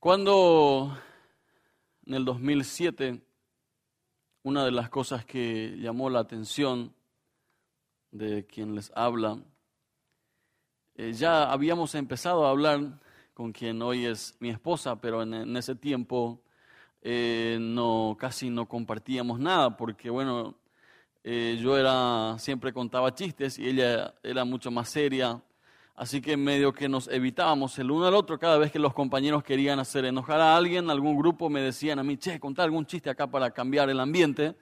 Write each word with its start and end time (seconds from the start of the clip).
Cuando 0.00 0.96
en 2.06 2.14
el 2.14 2.24
2007, 2.24 3.20
una 4.44 4.64
de 4.64 4.70
las 4.70 4.88
cosas 4.88 5.26
que 5.26 5.76
llamó 5.76 6.08
la 6.08 6.20
atención 6.20 6.94
de 8.10 8.46
quien 8.46 8.74
les 8.74 8.90
habla, 8.94 9.38
eh, 10.94 11.12
ya 11.12 11.52
habíamos 11.52 11.94
empezado 11.94 12.46
a 12.46 12.50
hablar 12.50 12.98
con 13.34 13.52
quien 13.52 13.82
hoy 13.82 14.06
es 14.06 14.38
mi 14.40 14.48
esposa, 14.48 14.98
pero 15.02 15.22
en, 15.22 15.54
ese 15.58 15.74
tiempo 15.74 16.40
eh, 17.02 17.58
no, 17.60 18.16
casi 18.18 18.48
no 18.48 18.66
compartíamos 18.66 19.38
nada, 19.38 19.76
porque 19.76 20.08
bueno, 20.08 20.54
eh, 21.24 21.58
yo 21.60 21.76
era, 21.76 22.38
siempre 22.38 22.72
contaba 22.72 23.14
chistes 23.14 23.58
y 23.58 23.68
ella 23.68 24.14
era 24.22 24.46
mucho 24.46 24.70
más 24.70 24.88
seria, 24.88 25.42
Así 26.00 26.22
que 26.22 26.34
medio 26.38 26.72
que 26.72 26.88
nos 26.88 27.08
evitábamos 27.08 27.78
el 27.78 27.90
uno 27.90 28.06
al 28.06 28.14
otro 28.14 28.38
cada 28.38 28.56
vez 28.56 28.72
que 28.72 28.78
los 28.78 28.94
compañeros 28.94 29.44
querían 29.44 29.78
hacer 29.80 30.06
enojar 30.06 30.40
a 30.40 30.56
alguien, 30.56 30.88
algún 30.88 31.14
grupo 31.18 31.50
me 31.50 31.60
decían 31.60 31.98
a 31.98 32.02
mí, 32.02 32.16
che, 32.16 32.40
contá 32.40 32.62
algún 32.62 32.86
chiste 32.86 33.10
acá 33.10 33.26
para 33.26 33.50
cambiar 33.50 33.90
el 33.90 34.00
ambiente. 34.00 34.54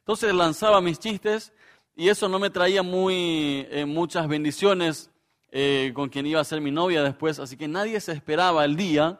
Entonces 0.00 0.34
lanzaba 0.34 0.82
mis 0.82 0.98
chistes 0.98 1.54
y 1.96 2.10
eso 2.10 2.28
no 2.28 2.38
me 2.38 2.50
traía 2.50 2.82
muy, 2.82 3.66
eh, 3.70 3.86
muchas 3.86 4.28
bendiciones 4.28 5.10
eh, 5.50 5.92
con 5.94 6.10
quien 6.10 6.26
iba 6.26 6.42
a 6.42 6.44
ser 6.44 6.60
mi 6.60 6.70
novia 6.70 7.02
después, 7.02 7.38
así 7.38 7.56
que 7.56 7.68
nadie 7.68 7.98
se 7.98 8.12
esperaba 8.12 8.62
el 8.66 8.76
día 8.76 9.18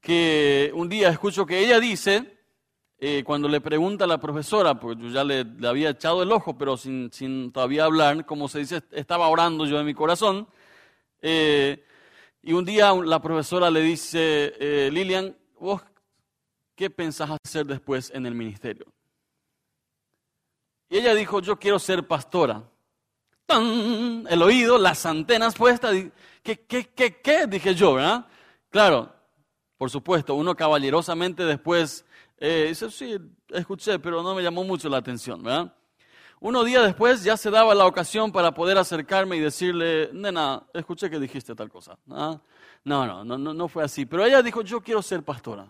que 0.00 0.72
un 0.74 0.88
día 0.88 1.08
escucho 1.08 1.46
que 1.46 1.60
ella 1.60 1.78
dice, 1.78 2.36
eh, 2.98 3.22
cuando 3.24 3.48
le 3.48 3.60
pregunta 3.60 4.06
a 4.06 4.08
la 4.08 4.18
profesora, 4.18 4.80
porque 4.80 5.00
yo 5.00 5.10
ya 5.10 5.22
le, 5.22 5.44
le 5.44 5.68
había 5.68 5.90
echado 5.90 6.24
el 6.24 6.32
ojo, 6.32 6.58
pero 6.58 6.76
sin, 6.76 7.12
sin 7.12 7.52
todavía 7.52 7.84
hablar, 7.84 8.26
como 8.26 8.48
se 8.48 8.58
dice, 8.58 8.82
estaba 8.90 9.28
orando 9.28 9.66
yo 9.66 9.78
en 9.78 9.86
mi 9.86 9.94
corazón, 9.94 10.48
eh, 11.22 11.84
y 12.42 12.52
un 12.52 12.64
día 12.64 12.92
la 12.92 13.22
profesora 13.22 13.70
le 13.70 13.80
dice, 13.80 14.54
eh, 14.58 14.90
Lilian, 14.92 15.36
¿vos 15.58 15.80
qué 16.74 16.90
pensás 16.90 17.30
hacer 17.44 17.64
después 17.64 18.10
en 18.12 18.26
el 18.26 18.34
ministerio? 18.34 18.86
Y 20.90 20.98
ella 20.98 21.14
dijo, 21.14 21.40
yo 21.40 21.58
quiero 21.58 21.78
ser 21.78 22.06
pastora. 22.06 22.62
¡Tan! 23.46 24.26
El 24.28 24.42
oído, 24.42 24.76
las 24.76 25.06
antenas 25.06 25.54
puestas. 25.54 25.94
¿Qué, 26.42 26.66
qué, 26.66 26.90
qué, 26.94 27.20
qué? 27.22 27.46
Dije 27.46 27.74
yo, 27.74 27.94
¿verdad? 27.94 28.26
Claro, 28.68 29.14
por 29.78 29.88
supuesto, 29.88 30.34
uno 30.34 30.54
caballerosamente 30.54 31.44
después 31.44 32.04
eh, 32.38 32.66
dice, 32.68 32.90
sí, 32.90 33.16
escuché, 33.48 33.98
pero 33.98 34.22
no 34.22 34.34
me 34.34 34.42
llamó 34.42 34.64
mucho 34.64 34.88
la 34.88 34.96
atención, 34.96 35.42
¿verdad? 35.42 35.74
Unos 36.44 36.66
días 36.66 36.82
después 36.82 37.22
ya 37.22 37.36
se 37.36 37.52
daba 37.52 37.72
la 37.72 37.86
ocasión 37.86 38.32
para 38.32 38.52
poder 38.52 38.76
acercarme 38.76 39.36
y 39.36 39.38
decirle, 39.38 40.10
nena, 40.12 40.64
escuché 40.74 41.08
que 41.08 41.20
dijiste 41.20 41.54
tal 41.54 41.70
cosa. 41.70 41.96
¿Ah? 42.10 42.36
No, 42.82 43.06
no, 43.06 43.38
no, 43.38 43.54
no, 43.54 43.68
fue 43.68 43.84
así. 43.84 44.06
Pero 44.06 44.24
ella 44.24 44.42
dijo, 44.42 44.62
yo 44.62 44.80
quiero 44.80 45.02
ser 45.02 45.22
pastora. 45.22 45.68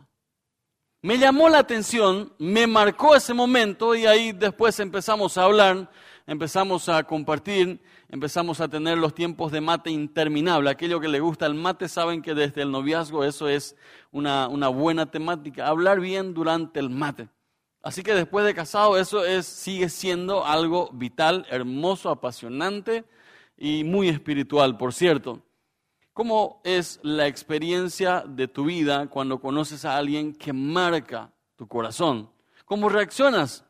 Me 1.02 1.18
llamó 1.18 1.50
la 1.50 1.58
atención, 1.58 2.32
me 2.38 2.66
marcó 2.66 3.14
ese 3.14 3.34
momento 3.34 3.94
y 3.94 4.06
ahí 4.06 4.32
después 4.32 4.80
empezamos 4.80 5.36
a 5.36 5.44
hablar, 5.44 5.90
empezamos 6.26 6.88
a 6.88 7.02
compartir, 7.02 7.82
empezamos 8.08 8.58
a 8.62 8.68
tener 8.68 8.96
los 8.96 9.14
tiempos 9.14 9.52
de 9.52 9.60
mate 9.60 9.90
interminable. 9.90 10.70
Aquello 10.70 11.00
que 11.00 11.08
le 11.08 11.20
gusta 11.20 11.44
el 11.44 11.52
mate 11.52 11.86
saben 11.86 12.22
que 12.22 12.32
desde 12.32 12.62
el 12.62 12.70
noviazgo 12.70 13.24
eso 13.24 13.46
es 13.46 13.76
una 14.10 14.68
buena 14.68 15.10
temática, 15.10 15.68
hablar 15.68 16.00
bien 16.00 16.32
durante 16.32 16.80
el 16.80 16.88
mate. 16.88 17.28
Así 17.82 18.02
que 18.02 18.14
después 18.14 18.44
de 18.44 18.54
casado 18.54 18.96
eso 18.96 19.24
es, 19.24 19.44
sigue 19.44 19.88
siendo 19.88 20.46
algo 20.46 20.90
vital, 20.92 21.46
hermoso, 21.50 22.10
apasionante 22.10 23.04
y 23.56 23.82
muy 23.82 24.08
espiritual, 24.08 24.76
por 24.76 24.94
cierto. 24.94 25.42
¿Cómo 26.12 26.60
es 26.62 27.00
la 27.02 27.26
experiencia 27.26 28.22
de 28.26 28.46
tu 28.46 28.66
vida 28.66 29.08
cuando 29.08 29.40
conoces 29.40 29.84
a 29.84 29.96
alguien 29.96 30.34
que 30.34 30.52
marca 30.52 31.32
tu 31.56 31.66
corazón? 31.66 32.30
¿Cómo 32.66 32.88
reaccionas? 32.88 33.64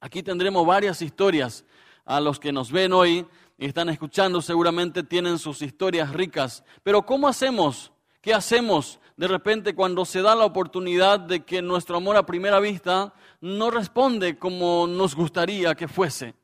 Aquí 0.00 0.22
tendremos 0.22 0.66
varias 0.66 1.00
historias. 1.00 1.64
A 2.04 2.20
los 2.20 2.40
que 2.40 2.50
nos 2.50 2.72
ven 2.72 2.92
hoy 2.92 3.24
y 3.56 3.66
están 3.66 3.88
escuchando 3.88 4.42
seguramente 4.42 5.04
tienen 5.04 5.38
sus 5.38 5.62
historias 5.62 6.12
ricas. 6.12 6.64
Pero 6.82 7.06
¿cómo 7.06 7.28
hacemos? 7.28 7.91
¿Qué 8.22 8.32
hacemos 8.32 8.98
de 9.16 9.28
repente 9.28 9.74
cuando 9.74 10.04
se 10.04 10.22
da 10.22 10.34
la 10.34 10.44
oportunidad 10.44 11.20
de 11.20 11.44
que 11.44 11.62
nuestro 11.62 11.96
amor 11.96 12.16
a 12.16 12.26
primera 12.26 12.60
vista 12.60 13.12
no 13.40 13.70
responde 13.70 14.38
como 14.38 14.86
nos 14.86 15.14
gustaría 15.14 15.74
que 15.74 15.88
fuese. 15.88 16.34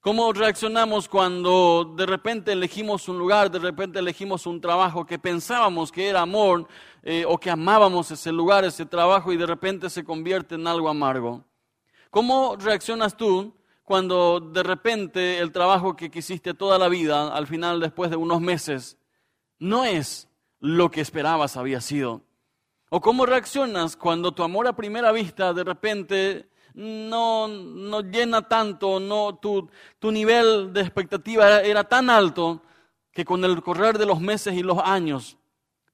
¿Cómo 0.00 0.32
reaccionamos 0.32 1.08
cuando 1.08 1.94
de 1.96 2.06
repente 2.06 2.52
elegimos 2.52 3.08
un 3.08 3.18
lugar, 3.18 3.50
de 3.50 3.58
repente 3.58 3.98
elegimos 3.98 4.46
un 4.46 4.60
trabajo 4.60 5.04
que 5.04 5.18
pensábamos 5.18 5.90
que 5.90 6.08
era 6.08 6.20
amor 6.20 6.66
eh, 7.02 7.24
o 7.26 7.38
que 7.38 7.50
amábamos 7.50 8.10
ese 8.10 8.30
lugar, 8.30 8.64
ese 8.64 8.86
trabajo 8.86 9.32
y 9.32 9.36
de 9.36 9.46
repente 9.46 9.90
se 9.90 10.04
convierte 10.04 10.54
en 10.54 10.66
algo 10.66 10.88
amargo? 10.88 11.44
¿Cómo 12.10 12.56
reaccionas 12.56 13.16
tú 13.16 13.54
cuando 13.84 14.40
de 14.40 14.62
repente 14.62 15.38
el 15.38 15.52
trabajo 15.52 15.96
que 15.96 16.10
quisiste 16.10 16.54
toda 16.54 16.78
la 16.78 16.88
vida, 16.88 17.34
al 17.34 17.46
final 17.46 17.80
después 17.80 18.10
de 18.10 18.16
unos 18.16 18.40
meses, 18.40 18.96
no 19.58 19.84
es 19.84 20.28
lo 20.60 20.90
que 20.90 21.00
esperabas 21.00 21.56
había 21.56 21.80
sido? 21.80 22.22
¿O 22.88 23.00
cómo 23.00 23.26
reaccionas 23.26 23.96
cuando 23.96 24.32
tu 24.32 24.42
amor 24.42 24.66
a 24.68 24.76
primera 24.76 25.10
vista 25.12 25.52
de 25.52 25.64
repente 25.64 26.48
no, 26.74 27.48
no 27.48 28.00
llena 28.02 28.42
tanto, 28.42 29.00
no, 29.00 29.36
tu, 29.36 29.68
tu 29.98 30.12
nivel 30.12 30.72
de 30.72 30.82
expectativa 30.82 31.60
era, 31.62 31.84
tan 31.84 32.10
alto 32.10 32.62
que 33.12 33.24
con 33.24 33.44
el 33.44 33.62
correr 33.62 33.98
de 33.98 34.06
los 34.06 34.20
meses 34.20 34.54
y 34.54 34.62
los 34.62 34.78
años 34.78 35.36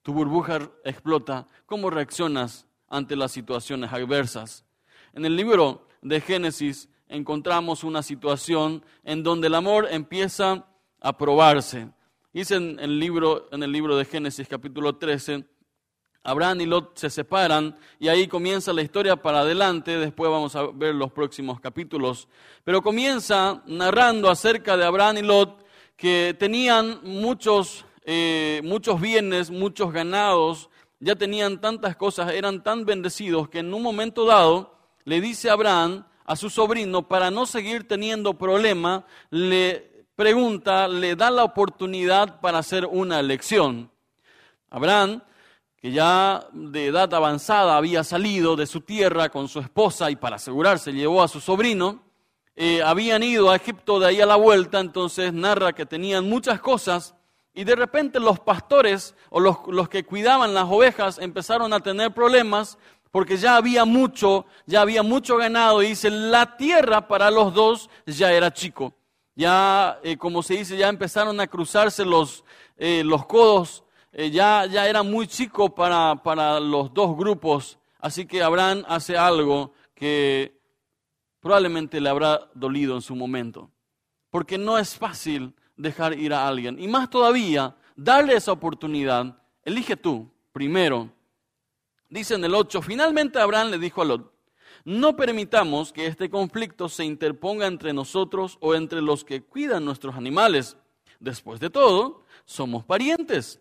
tu 0.03 0.13
burbuja 0.13 0.59
explota? 0.85 1.47
¿Cómo 1.65 1.89
reaccionas 1.89 2.67
ante 2.89 3.17
las 3.17 3.33
situaciones 3.33 3.93
adversas? 3.93 4.65
En 5.13 5.25
el 5.25 5.37
libro 5.37 5.87
de 6.03 6.21
Génesis 6.21 6.89
encontramos 7.09 7.85
una 7.85 8.03
situación 8.03 8.85
en 9.05 9.23
donde 9.23 9.47
el 9.47 9.55
amor 9.55 9.87
empieza 9.91 10.67
a 11.01 11.17
probarse. 11.17 11.89
Dice 12.33 12.55
en 12.55 12.79
el 12.81 12.99
libro, 12.99 13.47
en 13.53 13.63
el 13.63 13.71
libro 13.71 13.95
de 13.95 14.07
Génesis 14.07 14.49
capítulo 14.49 14.97
13, 14.97 15.45
Abraham 16.23 16.63
y 16.63 16.67
Lot 16.67 16.97
se 16.97 17.11
separan 17.11 17.77
y 17.99 18.09
ahí 18.09 18.27
comienza 18.27 18.73
la 18.73 18.81
historia 18.81 19.17
para 19.17 19.41
adelante, 19.41 19.99
después 19.99 20.31
vamos 20.31 20.57
a 20.57 20.63
ver 20.73 20.95
los 20.95 21.13
próximos 21.13 21.61
capítulos, 21.61 22.29
pero 22.65 22.81
comienza 22.81 23.63
narrando 23.67 24.31
acerca 24.31 24.79
de 24.79 24.85
Abraham 24.87 25.19
y 25.19 25.23
Lot 25.23 25.67
que 25.95 26.35
tenían 26.39 27.01
muchos, 27.03 27.85
eh, 28.07 28.63
muchos 28.65 28.99
bienes, 28.99 29.51
muchos 29.51 29.93
ganados, 29.93 30.71
ya 31.01 31.17
tenían 31.17 31.61
tantas 31.61 31.97
cosas, 31.97 32.33
eran 32.33 32.63
tan 32.63 32.87
bendecidos 32.87 33.51
que 33.51 33.59
en 33.59 33.75
un 33.75 33.83
momento 33.83 34.25
dado 34.25 34.75
le 35.05 35.21
dice 35.21 35.51
Abraham 35.51 36.07
a 36.25 36.37
su 36.37 36.49
sobrino, 36.49 37.09
para 37.09 37.31
no 37.31 37.45
seguir 37.45 37.87
teniendo 37.87 38.39
problema, 38.39 39.05
le 39.29 39.92
pregunta, 40.17 40.89
le 40.89 41.17
da 41.17 41.31
la 41.31 41.45
oportunidad 41.45 42.41
para 42.41 42.59
hacer 42.59 42.87
una 42.87 43.21
elección. 43.21 43.91
Abraham 44.71 45.23
que 45.83 45.91
ya 45.91 46.47
de 46.53 46.87
edad 46.87 47.13
avanzada 47.13 47.77
había 47.77 48.05
salido 48.05 48.55
de 48.55 48.69
su 48.69 48.83
tierra 48.83 49.31
con 49.31 49.49
su 49.49 49.59
esposa 49.59 50.13
y 50.13 50.17
para 50.17 50.37
asegurarse 50.37 50.93
llevó 50.93 51.25
a 51.25 51.29
su 51.29 51.41
sobrino, 51.41 52.05
eh, 52.55 52.81
habían 52.85 53.25
ido 53.25 53.51
a 53.51 53.57
Egipto 53.57 53.99
de 53.99 54.07
ahí 54.07 54.21
a 54.21 54.27
la 54.27 54.37
vuelta, 54.37 54.79
entonces 54.79 55.33
narra 55.33 55.73
que 55.73 55.85
tenían 55.85 56.29
muchas 56.29 56.61
cosas 56.61 57.17
y 57.53 57.65
de 57.65 57.75
repente 57.75 58.21
los 58.21 58.39
pastores 58.39 59.17
o 59.29 59.41
los, 59.41 59.57
los 59.67 59.89
que 59.89 60.05
cuidaban 60.05 60.55
las 60.55 60.67
ovejas 60.71 61.19
empezaron 61.19 61.73
a 61.73 61.81
tener 61.81 62.15
problemas 62.15 62.79
porque 63.11 63.37
ya 63.37 63.57
había 63.57 63.85
mucho, 63.85 64.47
ya 64.67 64.83
había 64.83 65.03
mucho 65.03 65.37
ganado 65.37 65.83
y 65.83 65.89
dice, 65.89 66.11
la 66.11 66.57
tierra 66.57 67.09
para 67.09 67.29
los 67.33 67.53
dos 67.55 67.91
ya 68.07 68.31
era 68.31 68.53
chico. 68.53 68.95
Ya, 69.35 69.99
eh, 70.03 70.17
como 70.17 70.43
se 70.43 70.55
dice, 70.55 70.77
ya 70.77 70.89
empezaron 70.89 71.41
a 71.41 71.47
cruzarse 71.47 72.05
los, 72.05 72.45
eh, 72.77 73.03
los 73.05 73.27
codos 73.27 73.83
eh, 74.15 74.31
ya, 74.31 74.67
ya 74.67 74.87
era 74.87 75.03
muy 75.03 75.27
chico 75.27 75.75
para, 75.75 76.23
para 76.23 76.61
los 76.61 76.93
dos 76.93 77.17
grupos, 77.17 77.79
así 77.99 78.27
que 78.27 78.43
Abraham 78.43 78.85
hace 78.87 79.17
algo 79.17 79.73
que 79.95 80.61
probablemente 81.41 81.99
le 81.99 82.11
habrá 82.11 82.51
dolido 82.55 82.95
en 82.95 83.01
su 83.01 83.17
momento. 83.17 83.71
Porque 84.31 84.59
no 84.59 84.77
es 84.79 84.97
fácil 84.97 85.55
dejar 85.77 86.19
ir 86.19 86.35
a 86.35 86.47
alguien. 86.47 86.79
Y 86.79 86.89
más 86.89 87.09
todavía, 87.09 87.75
darle 87.97 88.35
esa 88.35 88.53
oportunidad, 88.53 89.39
elige 89.65 89.97
tú 89.97 90.31
primero. 90.53 91.11
Dice 92.11 92.35
en 92.35 92.45
el 92.45 92.55
8, 92.55 92.83
finalmente 92.83 93.41
Abraham 93.41 93.71
le 93.71 93.79
dijo 93.79 94.03
a 94.03 94.05
Lot, 94.05 94.31
no 94.85 95.17
permitamos 95.17 95.93
que 95.93 96.07
este 96.07 96.29
conflicto 96.29 96.89
se 96.89 97.05
interponga 97.05 97.67
entre 97.67 97.93
nosotros 97.93 98.59
o 98.61 98.75
entre 98.75 99.01
los 99.01 99.25
que 99.25 99.43
cuidan 99.43 99.85
nuestros 99.85 100.17
animales. 100.17 100.77
Después 101.21 101.61
de 101.61 101.71
todo, 101.71 102.25
somos 102.45 102.85
parientes. 102.85 103.61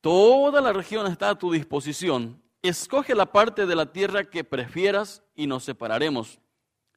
Toda 0.00 0.60
la 0.60 0.72
región 0.72 1.06
está 1.06 1.30
a 1.30 1.38
tu 1.38 1.52
disposición. 1.52 2.42
Escoge 2.60 3.14
la 3.14 3.26
parte 3.26 3.66
de 3.66 3.76
la 3.76 3.92
tierra 3.92 4.24
que 4.24 4.42
prefieras 4.42 5.22
y 5.34 5.46
nos 5.46 5.64
separaremos. 5.64 6.40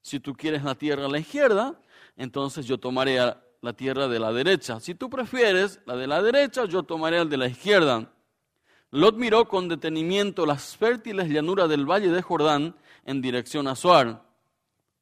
Si 0.02 0.20
tú 0.20 0.34
quieres 0.34 0.64
la 0.64 0.76
tierra 0.76 1.06
a 1.06 1.10
la 1.10 1.20
izquierda, 1.20 1.80
entonces 2.18 2.66
yo 2.66 2.80
tomaré 2.80 3.18
la 3.62 3.74
tierra 3.74 4.08
de 4.08 4.20
la 4.20 4.32
derecha. 4.32 4.80
Si 4.80 4.96
tú 4.96 5.10
prefieres 5.10 5.80
la 5.86 5.96
de 5.96 6.08
la 6.08 6.22
derecha, 6.22 6.66
yo 6.66 6.84
tomaré 6.84 7.18
la 7.18 7.26
de 7.26 7.38
la 7.38 7.48
izquierda. 7.48 8.12
Lot 8.92 9.18
miró 9.18 9.48
con 9.48 9.68
detenimiento 9.68 10.46
las 10.46 10.78
fértiles 10.78 11.30
llanuras 11.30 11.68
del 11.68 11.90
valle 11.90 12.10
de 12.10 12.22
Jordán 12.22 12.76
en 13.06 13.22
dirección 13.22 13.68
a 13.68 13.76
Suar. 13.76 14.26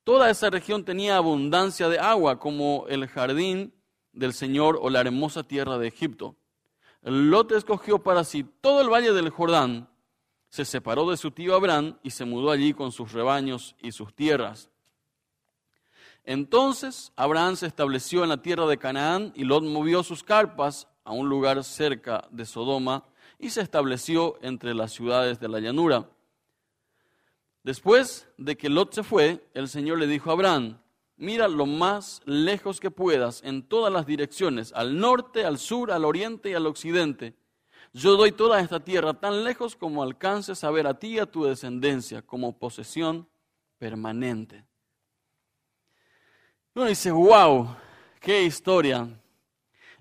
Toda 0.03 0.29
esa 0.29 0.49
región 0.49 0.85
tenía 0.85 1.17
abundancia 1.17 1.89
de 1.89 1.97
agua, 1.97 2.39
como 2.39 2.85
el 2.89 3.07
jardín 3.07 3.73
del 4.11 4.33
Señor 4.33 4.77
o 4.81 4.89
la 4.89 5.01
hermosa 5.01 5.43
tierra 5.43 5.77
de 5.77 5.87
Egipto. 5.87 6.35
Lot 7.01 7.51
escogió 7.53 8.03
para 8.03 8.23
sí 8.23 8.45
todo 8.61 8.81
el 8.81 8.89
valle 8.89 9.11
del 9.11 9.29
Jordán, 9.29 9.89
se 10.53 10.65
separó 10.65 11.09
de 11.09 11.17
su 11.17 11.31
tío 11.31 11.55
Abraham 11.55 11.97
y 12.03 12.11
se 12.11 12.25
mudó 12.25 12.51
allí 12.51 12.75
con 12.75 12.91
sus 12.91 13.11
rebaños 13.11 13.75
y 13.81 13.91
sus 13.91 14.13
tierras. 14.13 14.69
Entonces 16.23 17.11
Abraham 17.15 17.55
se 17.55 17.65
estableció 17.65 18.21
en 18.21 18.29
la 18.29 18.41
tierra 18.41 18.67
de 18.67 18.77
Canaán 18.77 19.33
y 19.35 19.45
Lot 19.45 19.63
movió 19.63 20.03
sus 20.03 20.23
carpas 20.23 20.87
a 21.03 21.11
un 21.11 21.27
lugar 21.27 21.63
cerca 21.63 22.27
de 22.29 22.45
Sodoma 22.45 23.03
y 23.39 23.49
se 23.49 23.61
estableció 23.61 24.37
entre 24.43 24.75
las 24.75 24.91
ciudades 24.91 25.39
de 25.39 25.49
la 25.49 25.59
llanura. 25.59 26.07
Después 27.63 28.27
de 28.37 28.57
que 28.57 28.69
Lot 28.69 28.93
se 28.93 29.03
fue, 29.03 29.47
el 29.53 29.69
Señor 29.69 29.97
le 29.97 30.07
dijo 30.07 30.29
a 30.29 30.33
Abraham, 30.33 30.79
mira 31.15 31.47
lo 31.47 31.65
más 31.65 32.21
lejos 32.25 32.81
que 32.81 32.91
puedas 32.91 33.41
en 33.43 33.63
todas 33.63 33.91
las 33.91 34.05
direcciones, 34.05 34.73
al 34.73 34.99
norte, 34.99 35.45
al 35.45 35.57
sur, 35.57 35.91
al 35.91 36.03
oriente 36.03 36.49
y 36.49 36.53
al 36.53 36.67
occidente. 36.67 37.35
Yo 37.93 38.17
doy 38.17 38.33
toda 38.33 38.59
esta 38.59 38.81
tierra 38.81 39.13
tan 39.13 39.45
lejos 39.45 39.75
como 39.75 40.03
alcances 40.03 40.63
a 40.63 40.71
ver 40.71 40.87
a 40.87 40.99
ti 40.99 41.15
y 41.15 41.19
a 41.19 41.25
tu 41.25 41.45
descendencia 41.45 42.21
como 42.21 42.57
posesión 42.57 43.29
permanente. 43.77 44.65
Uno 46.75 46.85
dice, 46.85 47.11
wow, 47.11 47.75
qué 48.19 48.43
historia. 48.43 49.07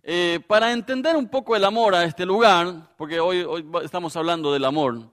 Eh, 0.03 0.41
para 0.49 0.73
entender 0.73 1.15
un 1.15 1.29
poco 1.29 1.55
el 1.55 1.65
amor 1.65 1.94
a 1.94 2.05
este 2.05 2.26
lugar, 2.26 2.94
porque 2.97 3.20
hoy, 3.20 3.43
hoy 3.43 3.65
estamos 3.85 4.17
hablando 4.17 4.53
del 4.53 4.65
amor, 4.65 5.12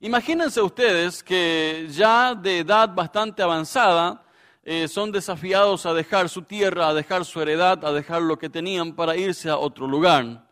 imagínense 0.00 0.60
ustedes 0.60 1.22
que 1.22 1.86
ya 1.90 2.34
de 2.34 2.58
edad 2.58 2.94
bastante 2.94 3.42
avanzada 3.42 4.22
eh, 4.62 4.88
son 4.88 5.12
desafiados 5.12 5.86
a 5.86 5.94
dejar 5.94 6.28
su 6.28 6.42
tierra, 6.42 6.88
a 6.88 6.94
dejar 6.94 7.24
su 7.24 7.40
heredad, 7.40 7.84
a 7.84 7.92
dejar 7.92 8.22
lo 8.22 8.38
que 8.38 8.48
tenían 8.48 8.94
para 8.94 9.16
irse 9.16 9.48
a 9.48 9.58
otro 9.58 9.86
lugar. 9.86 10.48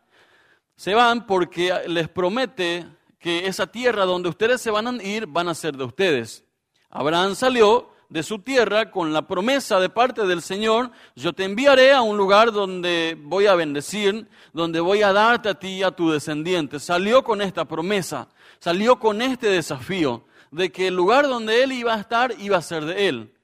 Se 0.75 0.93
van 0.93 1.25
porque 1.25 1.73
les 1.87 2.09
promete 2.09 2.85
que 3.19 3.47
esa 3.47 3.67
tierra 3.67 4.05
donde 4.05 4.29
ustedes 4.29 4.61
se 4.61 4.71
van 4.71 4.87
a 4.87 5.03
ir 5.03 5.25
van 5.25 5.49
a 5.49 5.55
ser 5.55 5.75
de 5.75 5.83
ustedes. 5.83 6.43
Abraham 6.89 7.35
salió 7.35 7.94
de 8.09 8.23
su 8.23 8.39
tierra 8.39 8.91
con 8.91 9.13
la 9.13 9.27
promesa 9.27 9.79
de 9.79 9.89
parte 9.89 10.25
del 10.25 10.41
Señor, 10.41 10.91
yo 11.15 11.33
te 11.33 11.43
enviaré 11.43 11.91
a 11.91 12.01
un 12.01 12.17
lugar 12.17 12.51
donde 12.51 13.17
voy 13.19 13.47
a 13.47 13.55
bendecir, 13.55 14.27
donde 14.53 14.79
voy 14.79 15.01
a 15.01 15.13
darte 15.13 15.49
a 15.49 15.59
ti 15.59 15.79
y 15.79 15.83
a 15.83 15.91
tu 15.91 16.11
descendiente. 16.11 16.79
Salió 16.79 17.23
con 17.23 17.41
esta 17.41 17.65
promesa, 17.65 18.27
salió 18.59 18.99
con 18.99 19.21
este 19.21 19.47
desafío 19.47 20.25
de 20.51 20.71
que 20.71 20.87
el 20.87 20.95
lugar 20.95 21.27
donde 21.27 21.63
él 21.63 21.71
iba 21.71 21.93
a 21.93 21.99
estar 21.99 22.33
iba 22.39 22.57
a 22.57 22.61
ser 22.61 22.85
de 22.85 23.07
él. 23.07 23.35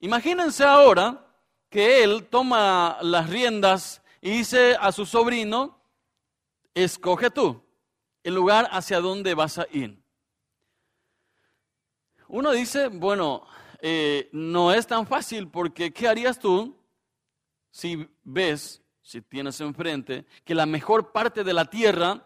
Imagínense 0.00 0.64
ahora 0.64 1.26
que 1.68 2.02
él 2.02 2.26
toma 2.28 2.98
las 3.02 3.30
riendas 3.30 4.02
y 4.20 4.30
dice 4.30 4.76
a 4.80 4.92
su 4.92 5.06
sobrino, 5.06 5.80
escoge 6.74 7.30
tú 7.30 7.62
el 8.24 8.34
lugar 8.34 8.68
hacia 8.72 9.00
donde 9.00 9.34
vas 9.34 9.58
a 9.58 9.66
ir. 9.72 10.02
Uno 12.28 12.52
dice, 12.52 12.88
bueno, 12.88 13.44
eh, 13.84 14.28
no 14.30 14.72
es 14.72 14.86
tan 14.86 15.08
fácil 15.08 15.48
porque 15.48 15.92
¿qué 15.92 16.06
harías 16.06 16.38
tú 16.38 16.78
si 17.68 18.08
ves, 18.22 18.80
si 19.02 19.20
tienes 19.20 19.60
enfrente, 19.60 20.24
que 20.44 20.54
la 20.54 20.66
mejor 20.66 21.10
parte 21.10 21.42
de 21.42 21.52
la 21.52 21.64
tierra 21.64 22.24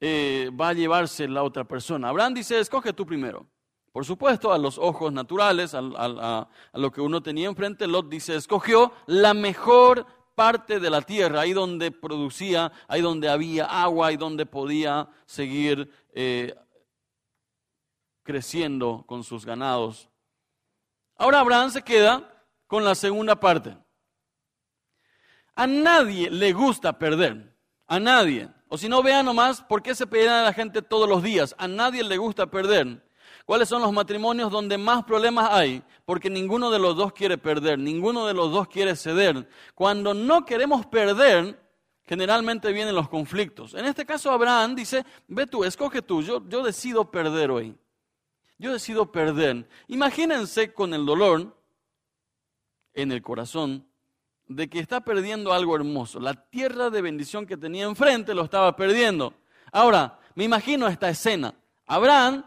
eh, 0.00 0.50
va 0.58 0.68
a 0.68 0.72
llevarse 0.72 1.26
la 1.26 1.42
otra 1.42 1.64
persona? 1.64 2.10
Abraham 2.10 2.34
dice, 2.34 2.60
escoge 2.60 2.92
tú 2.92 3.04
primero. 3.04 3.44
Por 3.90 4.04
supuesto, 4.04 4.52
a 4.52 4.58
los 4.58 4.78
ojos 4.78 5.12
naturales, 5.12 5.74
a, 5.74 6.48
lo 6.74 6.92
que 6.92 7.00
uno 7.00 7.20
tenía 7.20 7.48
enfrente, 7.48 7.88
Lot 7.88 8.08
dice, 8.08 8.36
escogió 8.36 8.92
la 9.06 9.34
mejor 9.34 10.06
parte 10.36 10.78
de 10.78 10.90
la 10.90 11.02
tierra, 11.02 11.40
ahí 11.40 11.52
donde 11.52 11.90
producía, 11.90 12.70
ahí 12.86 13.00
donde 13.00 13.28
había 13.28 13.64
agua, 13.64 14.06
ahí 14.06 14.16
donde 14.16 14.46
podía 14.46 15.08
seguir 15.26 15.90
eh, 16.14 16.54
creciendo 18.22 19.04
con 19.08 19.24
sus 19.24 19.44
ganados. 19.44 20.11
Ahora 21.16 21.40
Abraham 21.40 21.70
se 21.70 21.82
queda 21.82 22.28
con 22.66 22.84
la 22.84 22.94
segunda 22.94 23.38
parte. 23.38 23.76
A 25.54 25.66
nadie 25.66 26.30
le 26.30 26.52
gusta 26.52 26.98
perder, 26.98 27.54
a 27.86 28.00
nadie. 28.00 28.48
O 28.68 28.78
si 28.78 28.88
no, 28.88 29.02
vean 29.02 29.26
nomás 29.26 29.60
por 29.60 29.82
qué 29.82 29.94
se 29.94 30.06
pelean 30.06 30.36
a 30.36 30.44
la 30.44 30.52
gente 30.52 30.80
todos 30.80 31.08
los 31.08 31.22
días. 31.22 31.54
A 31.58 31.68
nadie 31.68 32.02
le 32.02 32.16
gusta 32.16 32.46
perder. 32.46 33.06
¿Cuáles 33.44 33.68
son 33.68 33.82
los 33.82 33.92
matrimonios 33.92 34.50
donde 34.50 34.78
más 34.78 35.04
problemas 35.04 35.50
hay? 35.52 35.82
Porque 36.06 36.30
ninguno 36.30 36.70
de 36.70 36.78
los 36.78 36.96
dos 36.96 37.12
quiere 37.12 37.36
perder, 37.36 37.78
ninguno 37.78 38.26
de 38.26 38.34
los 38.34 38.50
dos 38.50 38.68
quiere 38.68 38.96
ceder. 38.96 39.48
Cuando 39.74 40.14
no 40.14 40.44
queremos 40.46 40.86
perder, 40.86 41.60
generalmente 42.04 42.72
vienen 42.72 42.94
los 42.94 43.08
conflictos. 43.08 43.74
En 43.74 43.84
este 43.84 44.06
caso, 44.06 44.30
Abraham 44.30 44.74
dice, 44.74 45.04
ve 45.28 45.46
tú, 45.46 45.64
escoge 45.64 46.00
tú, 46.00 46.22
yo, 46.22 46.42
yo 46.48 46.62
decido 46.62 47.10
perder 47.10 47.50
hoy 47.50 47.76
yo 48.62 48.72
decido 48.72 49.10
perder. 49.10 49.68
Imagínense 49.88 50.72
con 50.72 50.94
el 50.94 51.04
dolor 51.04 51.60
en 52.94 53.10
el 53.10 53.20
corazón 53.20 53.88
de 54.46 54.70
que 54.70 54.78
está 54.78 55.00
perdiendo 55.00 55.52
algo 55.52 55.74
hermoso. 55.74 56.20
La 56.20 56.34
tierra 56.48 56.88
de 56.88 57.02
bendición 57.02 57.44
que 57.44 57.56
tenía 57.56 57.86
enfrente 57.86 58.34
lo 58.34 58.44
estaba 58.44 58.76
perdiendo. 58.76 59.34
Ahora, 59.72 60.20
me 60.36 60.44
imagino 60.44 60.86
esta 60.86 61.10
escena. 61.10 61.52
Abraham 61.86 62.46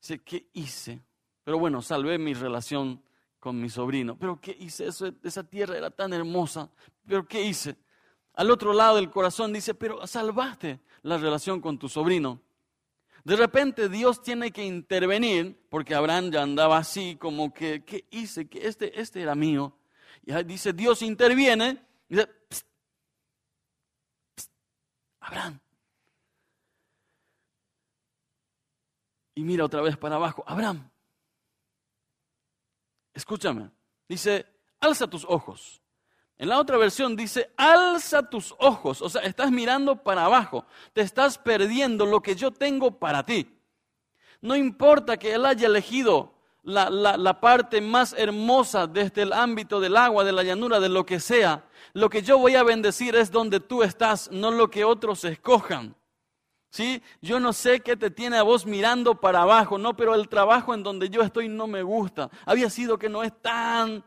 dice, 0.00 0.18
¿qué 0.24 0.48
hice? 0.54 1.00
Pero 1.44 1.56
bueno, 1.60 1.82
salvé 1.82 2.18
mi 2.18 2.34
relación 2.34 3.00
con 3.38 3.60
mi 3.60 3.68
sobrino. 3.68 4.18
Pero 4.18 4.40
¿qué 4.40 4.56
hice? 4.58 4.88
Esa 5.22 5.44
tierra 5.44 5.76
era 5.76 5.90
tan 5.92 6.12
hermosa. 6.12 6.68
Pero 7.06 7.28
¿qué 7.28 7.44
hice? 7.44 7.76
Al 8.34 8.50
otro 8.50 8.72
lado 8.72 8.96
del 8.96 9.10
corazón 9.10 9.52
dice, 9.52 9.72
pero 9.74 10.04
salvaste 10.04 10.80
la 11.02 11.16
relación 11.16 11.60
con 11.60 11.78
tu 11.78 11.88
sobrino. 11.88 12.40
De 13.24 13.36
repente 13.36 13.88
Dios 13.88 14.22
tiene 14.22 14.50
que 14.50 14.64
intervenir, 14.64 15.66
porque 15.68 15.94
Abraham 15.94 16.30
ya 16.30 16.42
andaba 16.42 16.78
así, 16.78 17.16
como 17.16 17.52
que, 17.52 17.84
¿qué 17.84 18.06
hice? 18.10 18.48
Que 18.48 18.66
este, 18.66 19.00
este 19.00 19.20
era 19.20 19.34
mío. 19.34 19.76
Y 20.24 20.32
dice, 20.44 20.72
Dios 20.72 21.02
interviene, 21.02 21.84
y 22.08 22.16
dice, 22.16 22.28
Abraham. 25.20 25.60
Y 29.34 29.42
mira 29.44 29.64
otra 29.64 29.82
vez 29.82 29.96
para 29.96 30.16
abajo, 30.16 30.42
Abraham, 30.46 30.90
escúchame, 33.14 33.70
dice, 34.08 34.46
alza 34.80 35.06
tus 35.06 35.24
ojos 35.24 35.80
en 36.38 36.48
la 36.48 36.58
otra 36.58 36.76
versión 36.76 37.16
dice, 37.16 37.50
alza 37.56 38.30
tus 38.30 38.54
ojos, 38.58 39.02
o 39.02 39.08
sea, 39.08 39.22
estás 39.22 39.50
mirando 39.50 39.96
para 39.96 40.24
abajo, 40.24 40.64
te 40.92 41.00
estás 41.00 41.36
perdiendo 41.36 42.06
lo 42.06 42.22
que 42.22 42.36
yo 42.36 42.52
tengo 42.52 42.92
para 42.92 43.26
ti. 43.26 43.58
No 44.40 44.54
importa 44.54 45.16
que 45.16 45.34
Él 45.34 45.44
haya 45.44 45.66
elegido 45.66 46.34
la, 46.62 46.90
la, 46.90 47.40
parte 47.40 47.80
más 47.80 48.12
hermosa 48.16 48.86
desde 48.86 49.22
el 49.22 49.32
ámbito 49.32 49.80
del 49.80 49.96
agua, 49.96 50.22
de 50.22 50.32
la 50.32 50.44
llanura, 50.44 50.78
de 50.78 50.88
lo 50.88 51.04
que 51.04 51.18
sea, 51.18 51.64
lo 51.92 52.08
que 52.08 52.22
yo 52.22 52.38
voy 52.38 52.54
a 52.54 52.62
bendecir 52.62 53.16
es 53.16 53.32
donde 53.32 53.58
tú 53.58 53.82
estás, 53.82 54.30
no 54.30 54.52
lo 54.52 54.70
que 54.70 54.84
otros 54.84 55.24
escojan. 55.24 55.96
¿Sí? 56.70 57.02
Yo 57.22 57.40
no 57.40 57.54
sé 57.54 57.80
qué 57.80 57.96
te 57.96 58.10
tiene 58.10 58.36
a 58.36 58.42
vos 58.42 58.66
mirando 58.66 59.14
para 59.18 59.42
abajo, 59.42 59.78
no, 59.78 59.96
pero 59.96 60.14
el 60.14 60.28
trabajo 60.28 60.74
en 60.74 60.82
donde 60.82 61.08
yo 61.08 61.22
estoy 61.22 61.48
no 61.48 61.66
me 61.66 61.82
gusta. 61.82 62.30
Había 62.44 62.68
sido 62.68 62.98
que 62.98 63.08
no 63.08 63.22
es 63.22 63.32
tan 63.40 64.04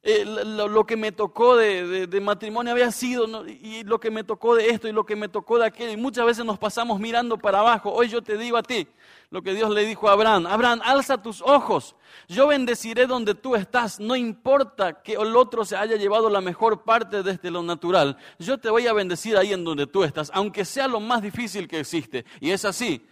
eh, 0.00 0.24
lo, 0.24 0.86
que 0.86 0.96
me 0.96 1.10
tocó 1.10 1.56
de, 1.56 2.20
matrimonio 2.22 2.72
había 2.72 2.92
sido, 2.92 3.46
y 3.46 3.82
lo 3.82 3.98
que 3.98 4.12
me 4.12 4.22
tocó 4.22 4.54
de 4.54 4.70
esto 4.70 4.86
y 4.86 4.92
lo 4.92 5.04
que 5.04 5.16
me 5.16 5.28
tocó 5.28 5.58
de 5.58 5.66
aquello. 5.66 5.92
Y 5.92 5.96
muchas 5.96 6.24
veces 6.24 6.44
nos 6.44 6.58
pasamos 6.58 7.00
mirando 7.00 7.36
para 7.36 7.58
abajo. 7.58 7.92
Hoy 7.92 8.08
yo 8.08 8.22
te 8.22 8.38
digo 8.38 8.56
a 8.56 8.62
ti 8.62 8.86
lo 9.30 9.42
que 9.42 9.54
Dios 9.54 9.70
le 9.70 9.84
dijo 9.84 10.08
a 10.08 10.12
Abraham. 10.12 10.46
Abraham, 10.46 10.80
alza 10.84 11.20
tus 11.20 11.42
ojos. 11.42 11.96
Yo 12.28 12.46
bendeciré 12.46 13.06
donde 13.06 13.34
tú 13.34 13.56
estás. 13.56 13.98
No 13.98 14.14
importa 14.14 15.02
que 15.02 15.14
el 15.14 15.36
otro 15.36 15.64
se 15.64 15.76
haya 15.76 15.96
llevado 15.96 16.30
la 16.30 16.40
mejor 16.40 16.84
parte 16.84 17.24
desde 17.24 17.50
lo 17.50 17.62
natural. 17.62 18.16
Yo 18.38 18.58
te 18.58 18.70
voy 18.70 18.86
a 18.86 18.92
bendecir 18.92 19.36
ahí 19.36 19.52
en 19.52 19.64
donde 19.64 19.88
tú 19.88 20.04
estás, 20.04 20.30
aunque 20.32 20.64
sea 20.64 20.86
lo 20.86 21.00
más 21.00 21.22
difícil 21.22 21.66
que 21.66 21.80
existe. 21.80 22.24
Y 22.40 22.50
es 22.50 22.64
así. 22.64 23.04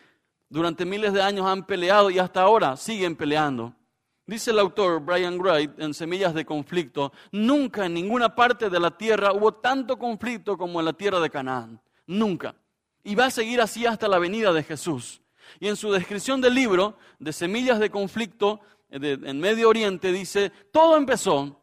Durante 0.48 0.84
miles 0.84 1.12
de 1.12 1.20
años 1.20 1.46
han 1.46 1.66
peleado 1.66 2.10
y 2.10 2.20
hasta 2.20 2.42
ahora 2.42 2.76
siguen 2.76 3.16
peleando. 3.16 3.74
Dice 4.26 4.50
el 4.50 4.58
autor 4.58 5.00
Brian 5.00 5.38
Wright 5.38 5.78
en 5.78 5.94
Semillas 5.94 6.34
de 6.34 6.44
Conflicto, 6.44 7.12
nunca 7.30 7.86
en 7.86 7.94
ninguna 7.94 8.34
parte 8.34 8.68
de 8.68 8.80
la 8.80 8.90
tierra 8.90 9.32
hubo 9.32 9.54
tanto 9.54 9.96
conflicto 9.96 10.58
como 10.58 10.80
en 10.80 10.86
la 10.86 10.92
tierra 10.92 11.20
de 11.20 11.30
Canaán. 11.30 11.80
Nunca. 12.06 12.56
Y 13.04 13.14
va 13.14 13.26
a 13.26 13.30
seguir 13.30 13.60
así 13.60 13.86
hasta 13.86 14.08
la 14.08 14.18
venida 14.18 14.52
de 14.52 14.64
Jesús. 14.64 15.22
Y 15.60 15.68
en 15.68 15.76
su 15.76 15.92
descripción 15.92 16.40
del 16.40 16.54
libro 16.54 16.98
de 17.20 17.32
Semillas 17.32 17.78
de 17.78 17.90
Conflicto 17.90 18.60
en 18.90 19.40
Medio 19.40 19.68
Oriente 19.68 20.10
dice, 20.10 20.50
todo 20.72 20.96
empezó 20.96 21.62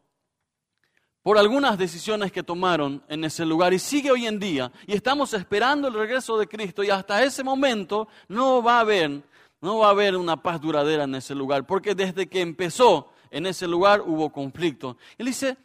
por 1.22 1.38
algunas 1.38 1.77
decisiones 1.77 2.32
que 2.32 2.43
tomaron 2.43 3.01
en 3.08 3.24
ese 3.24 3.46
lugar 3.46 3.74
y 3.74 3.79
sigue 3.79 4.12
hoy 4.12 4.27
en 4.27 4.39
día. 4.39 4.72
Y 4.86 4.93
estamos 4.93 5.34
esperando 5.34 5.88
el 5.88 5.93
regreso 5.93 6.38
de 6.38 6.48
Cristo 6.48 6.84
y 6.84 6.89
hasta 6.89 7.24
ese 7.24 7.43
momento 7.43 8.08
no 8.27 8.62
va 8.62 8.77
a 8.77 8.82
haber, 8.82 9.24
no 9.63 9.77
va 9.77 9.88
a 9.88 9.91
haber 9.91 10.17
una 10.17 10.43
paz 10.43 10.60
duradera 10.60 11.05
en 11.05 11.15
ese 11.15 11.34
lugar, 11.34 11.65
porque 11.65 11.96
desde 11.96 12.27
que 12.27 12.41
empezó 12.41 13.13
en 13.32 13.46
ese 13.46 13.65
lugar 13.65 14.01
hubo 14.01 14.29
conflicto. 14.29 14.98
Él 15.17 15.27
dice, 15.27 15.58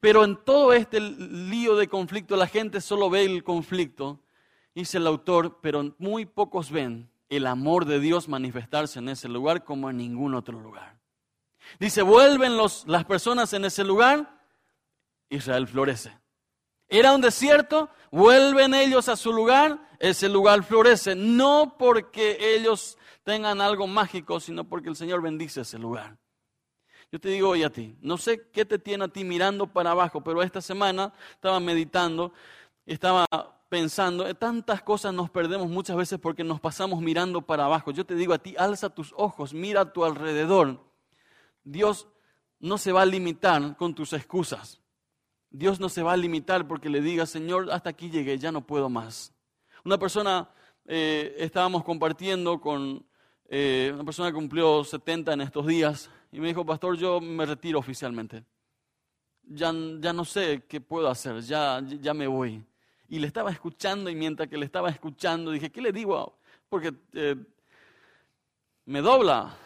pero 0.00 0.24
en 0.24 0.36
todo 0.44 0.72
este 0.72 0.98
lío 1.00 1.76
de 1.76 1.86
conflicto 1.86 2.34
la 2.34 2.48
gente 2.48 2.80
solo 2.80 3.08
ve 3.08 3.24
el 3.24 3.44
conflicto, 3.44 4.18
dice 4.74 4.98
el 4.98 5.06
autor, 5.06 5.60
pero 5.62 5.94
muy 5.98 6.26
pocos 6.26 6.72
ven 6.72 7.08
el 7.28 7.46
amor 7.46 7.84
de 7.84 8.00
Dios 8.00 8.28
manifestarse 8.28 8.98
en 8.98 9.08
ese 9.08 9.28
lugar 9.28 9.62
como 9.62 9.90
en 9.90 9.98
ningún 9.98 10.34
otro 10.34 10.60
lugar. 10.60 10.98
Dice, 11.78 12.02
vuelven 12.02 12.56
los, 12.56 12.84
las 12.88 13.04
personas 13.04 13.52
en 13.52 13.64
ese 13.64 13.84
lugar, 13.84 14.42
Israel 15.30 15.68
florece. 15.68 16.18
Era 16.88 17.12
un 17.12 17.20
desierto, 17.20 17.88
vuelven 18.10 18.74
ellos 18.74 19.08
a 19.08 19.16
su 19.16 19.32
lugar, 19.32 19.78
ese 19.98 20.28
lugar 20.28 20.62
florece, 20.64 21.14
no 21.14 21.76
porque 21.78 22.54
ellos 22.54 22.98
tengan 23.22 23.60
algo 23.60 23.86
mágico, 23.86 24.38
sino 24.38 24.64
porque 24.64 24.90
el 24.90 24.96
Señor 24.96 25.22
bendice 25.22 25.62
ese 25.62 25.78
lugar. 25.78 26.16
Yo 27.10 27.20
te 27.20 27.28
digo 27.28 27.50
hoy 27.50 27.62
a 27.62 27.70
ti, 27.70 27.96
no 28.00 28.18
sé 28.18 28.48
qué 28.50 28.64
te 28.64 28.78
tiene 28.78 29.04
a 29.04 29.08
ti 29.08 29.24
mirando 29.24 29.66
para 29.66 29.92
abajo, 29.92 30.22
pero 30.22 30.42
esta 30.42 30.60
semana 30.60 31.12
estaba 31.34 31.60
meditando, 31.60 32.32
estaba 32.86 33.26
pensando, 33.68 34.26
eh, 34.26 34.34
tantas 34.34 34.82
cosas 34.82 35.14
nos 35.14 35.30
perdemos 35.30 35.68
muchas 35.68 35.96
veces 35.96 36.18
porque 36.20 36.44
nos 36.44 36.60
pasamos 36.60 37.00
mirando 37.00 37.42
para 37.42 37.64
abajo. 37.64 37.90
Yo 37.90 38.04
te 38.04 38.14
digo 38.14 38.34
a 38.34 38.38
ti, 38.38 38.54
alza 38.58 38.90
tus 38.90 39.12
ojos, 39.16 39.54
mira 39.54 39.80
a 39.80 39.92
tu 39.92 40.04
alrededor. 40.04 40.80
Dios 41.64 42.08
no 42.60 42.78
se 42.78 42.92
va 42.92 43.02
a 43.02 43.06
limitar 43.06 43.76
con 43.76 43.94
tus 43.94 44.12
excusas. 44.12 44.80
Dios 45.56 45.78
no 45.78 45.88
se 45.88 46.02
va 46.02 46.14
a 46.14 46.16
limitar 46.16 46.66
porque 46.66 46.88
le 46.88 47.00
diga, 47.00 47.26
Señor, 47.26 47.70
hasta 47.70 47.90
aquí 47.90 48.10
llegué, 48.10 48.36
ya 48.38 48.50
no 48.50 48.66
puedo 48.66 48.90
más. 48.90 49.32
Una 49.84 49.96
persona, 49.96 50.48
eh, 50.84 51.32
estábamos 51.38 51.84
compartiendo 51.84 52.60
con 52.60 53.06
eh, 53.48 53.92
una 53.94 54.02
persona 54.02 54.30
que 54.30 54.34
cumplió 54.34 54.82
70 54.82 55.32
en 55.32 55.42
estos 55.42 55.64
días 55.64 56.10
y 56.32 56.40
me 56.40 56.48
dijo, 56.48 56.66
pastor, 56.66 56.96
yo 56.96 57.20
me 57.20 57.46
retiro 57.46 57.78
oficialmente. 57.78 58.44
Ya, 59.44 59.72
ya 60.00 60.12
no 60.12 60.24
sé 60.24 60.64
qué 60.68 60.80
puedo 60.80 61.08
hacer, 61.08 61.40
ya, 61.42 61.80
ya 62.00 62.14
me 62.14 62.26
voy. 62.26 62.60
Y 63.08 63.20
le 63.20 63.28
estaba 63.28 63.52
escuchando 63.52 64.10
y 64.10 64.16
mientras 64.16 64.48
que 64.48 64.58
le 64.58 64.66
estaba 64.66 64.90
escuchando 64.90 65.52
dije, 65.52 65.70
¿qué 65.70 65.80
le 65.80 65.92
digo? 65.92 66.36
Porque 66.68 66.92
eh, 67.12 67.36
me 68.86 69.00
dobla 69.00 69.56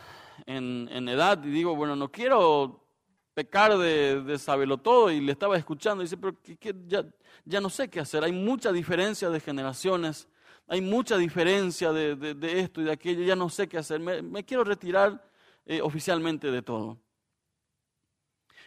en, 0.44 0.86
en, 0.92 1.08
edad 1.08 1.42
y 1.42 1.48
digo, 1.48 1.74
bueno, 1.74 1.96
no 1.96 2.12
quiero 2.12 2.87
pecar 3.38 3.78
de, 3.78 4.20
de 4.22 4.36
saberlo 4.36 4.78
todo 4.78 5.12
y 5.12 5.20
le 5.20 5.30
estaba 5.30 5.56
escuchando 5.56 6.02
y 6.02 6.06
dice, 6.06 6.16
pero 6.16 6.36
ya, 6.88 7.06
ya 7.44 7.60
no 7.60 7.70
sé 7.70 7.88
qué 7.88 8.00
hacer, 8.00 8.24
hay 8.24 8.32
mucha 8.32 8.72
diferencia 8.72 9.30
de 9.30 9.38
generaciones, 9.38 10.26
hay 10.66 10.80
mucha 10.80 11.16
diferencia 11.16 11.92
de, 11.92 12.16
de, 12.16 12.58
esto 12.58 12.80
y 12.80 12.84
de 12.84 12.90
aquello, 12.90 13.22
ya 13.22 13.36
no 13.36 13.48
sé 13.48 13.68
qué 13.68 13.78
hacer, 13.78 14.00
me, 14.00 14.44
quiero 14.44 14.64
retirar 14.64 15.24
eh, 15.66 15.80
oficialmente 15.80 16.50
de 16.50 16.62
todo. 16.62 16.98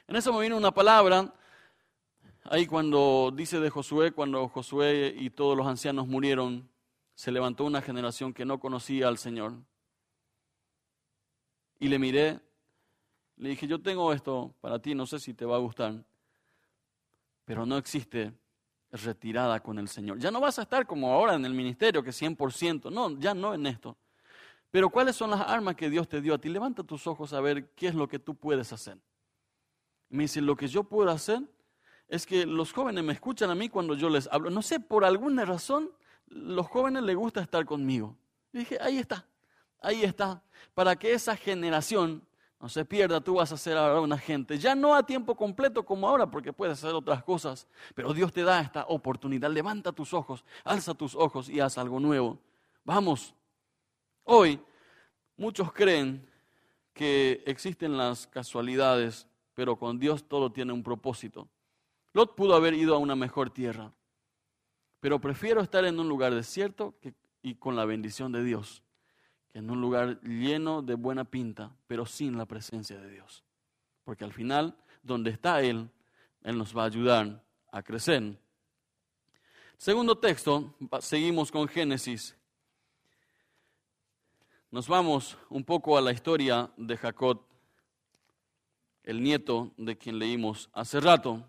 En 0.07 0.15
eso 0.15 0.31
me 0.31 0.39
vino 0.39 0.55
una 0.55 0.73
palabra, 0.73 1.33
ahí 2.45 2.65
cuando 2.65 3.29
dice 3.35 3.59
de 3.59 3.69
Josué, 3.69 4.13
cuando 4.13 4.47
Josué 4.47 5.13
y 5.17 5.31
todos 5.31 5.57
los 5.57 5.67
ancianos 5.67 6.07
murieron, 6.07 6.71
se 7.13 7.33
levantó 7.33 7.65
una 7.65 7.81
generación 7.81 8.33
que 8.33 8.45
no 8.45 8.57
conocía 8.57 9.09
al 9.09 9.17
Señor. 9.17 9.51
Y 11.77 11.89
le 11.89 11.99
miré, 11.99 12.39
le 13.41 13.49
dije, 13.49 13.65
yo 13.67 13.81
tengo 13.81 14.13
esto 14.13 14.53
para 14.61 14.77
ti, 14.77 14.93
no 14.93 15.07
sé 15.07 15.19
si 15.19 15.33
te 15.33 15.45
va 15.45 15.55
a 15.55 15.59
gustar, 15.59 16.05
pero 17.43 17.65
no 17.65 17.75
existe 17.75 18.31
retirada 18.91 19.59
con 19.59 19.79
el 19.79 19.87
Señor. 19.87 20.19
Ya 20.19 20.29
no 20.29 20.39
vas 20.39 20.59
a 20.59 20.61
estar 20.61 20.85
como 20.85 21.11
ahora 21.11 21.33
en 21.33 21.43
el 21.43 21.53
ministerio, 21.55 22.03
que 22.03 22.11
100%, 22.11 22.91
no, 22.91 23.17
ya 23.19 23.33
no 23.33 23.55
en 23.55 23.65
esto. 23.65 23.97
Pero 24.69 24.91
¿cuáles 24.91 25.15
son 25.15 25.31
las 25.31 25.41
armas 25.41 25.75
que 25.75 25.89
Dios 25.89 26.07
te 26.07 26.21
dio 26.21 26.35
a 26.35 26.37
ti? 26.37 26.49
Levanta 26.49 26.83
tus 26.83 27.07
ojos 27.07 27.33
a 27.33 27.41
ver 27.41 27.71
qué 27.71 27.87
es 27.87 27.95
lo 27.95 28.07
que 28.07 28.19
tú 28.19 28.35
puedes 28.35 28.71
hacer. 28.71 28.99
Me 30.09 30.25
dice, 30.25 30.39
lo 30.39 30.55
que 30.55 30.67
yo 30.67 30.83
puedo 30.83 31.09
hacer 31.09 31.41
es 32.07 32.27
que 32.27 32.45
los 32.45 32.71
jóvenes 32.71 33.03
me 33.03 33.13
escuchan 33.13 33.49
a 33.49 33.55
mí 33.55 33.69
cuando 33.69 33.95
yo 33.95 34.07
les 34.11 34.29
hablo. 34.31 34.51
No 34.51 34.61
sé, 34.61 34.79
por 34.79 35.03
alguna 35.03 35.45
razón, 35.45 35.89
los 36.27 36.67
jóvenes 36.67 37.01
les 37.01 37.15
gusta 37.15 37.41
estar 37.41 37.65
conmigo. 37.65 38.15
Y 38.53 38.59
dije, 38.59 38.77
ahí 38.79 38.99
está, 38.99 39.25
ahí 39.81 40.03
está. 40.03 40.43
Para 40.75 40.95
que 40.95 41.11
esa 41.11 41.35
generación 41.35 42.21
no 42.61 42.69
se 42.69 42.85
pierda, 42.85 43.19
tú 43.19 43.35
vas 43.35 43.51
a 43.51 43.57
ser 43.57 43.75
ahora 43.75 43.99
una 43.99 44.17
gente. 44.17 44.57
Ya 44.57 44.75
no 44.75 44.93
a 44.95 45.05
tiempo 45.05 45.35
completo 45.35 45.83
como 45.83 46.07
ahora, 46.07 46.29
porque 46.29 46.53
puedes 46.53 46.77
hacer 46.77 46.93
otras 46.93 47.23
cosas. 47.23 47.67
Pero 47.95 48.13
Dios 48.13 48.31
te 48.31 48.43
da 48.43 48.61
esta 48.61 48.85
oportunidad. 48.87 49.49
Levanta 49.49 49.91
tus 49.91 50.13
ojos, 50.13 50.45
alza 50.63 50.93
tus 50.93 51.15
ojos 51.15 51.49
y 51.49 51.59
haz 51.59 51.77
algo 51.77 51.99
nuevo. 51.99 52.37
Vamos, 52.83 53.33
Hoy 54.23 54.59
muchos 55.37 55.73
creen 55.73 56.25
que 56.93 57.43
existen 57.45 57.97
las 57.97 58.27
casualidades, 58.27 59.27
pero 59.53 59.77
con 59.77 59.99
Dios 59.99 60.23
todo 60.23 60.51
tiene 60.51 60.73
un 60.73 60.83
propósito. 60.83 61.47
Lot 62.13 62.35
pudo 62.35 62.55
haber 62.55 62.73
ido 62.73 62.95
a 62.95 62.99
una 62.99 63.15
mejor 63.15 63.49
tierra, 63.49 63.91
pero 64.99 65.19
prefiero 65.19 65.61
estar 65.61 65.85
en 65.85 65.99
un 65.99 66.07
lugar 66.07 66.33
desierto 66.33 66.93
y 67.41 67.55
con 67.55 67.75
la 67.75 67.85
bendición 67.85 68.31
de 68.31 68.43
Dios, 68.43 68.83
que 69.51 69.59
en 69.59 69.69
un 69.69 69.81
lugar 69.81 70.21
lleno 70.21 70.81
de 70.81 70.95
buena 70.95 71.25
pinta, 71.25 71.75
pero 71.87 72.05
sin 72.05 72.37
la 72.37 72.45
presencia 72.45 72.99
de 72.99 73.09
Dios. 73.09 73.43
Porque 74.03 74.23
al 74.23 74.33
final, 74.33 74.75
donde 75.03 75.31
está 75.31 75.61
Él, 75.61 75.89
Él 76.43 76.57
nos 76.57 76.75
va 76.75 76.83
a 76.83 76.87
ayudar 76.87 77.43
a 77.71 77.83
crecer. 77.83 78.37
Segundo 79.77 80.17
texto, 80.17 80.75
seguimos 80.99 81.51
con 81.51 81.67
Génesis 81.67 82.35
nos 84.71 84.87
vamos 84.87 85.37
un 85.49 85.65
poco 85.65 85.97
a 85.97 86.01
la 86.01 86.13
historia 86.13 86.71
de 86.77 86.95
Jacob, 86.95 87.41
el 89.03 89.21
nieto 89.21 89.73
de 89.75 89.97
quien 89.97 90.17
leímos 90.17 90.69
hace 90.71 91.01
rato. 91.01 91.43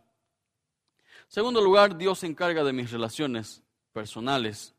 Segundo 1.28 1.60
lugar, 1.60 1.96
Dios 1.96 2.18
se 2.18 2.26
encarga 2.26 2.64
de 2.64 2.72
mis 2.72 2.90
relaciones 2.90 3.62
personales. 3.92 4.74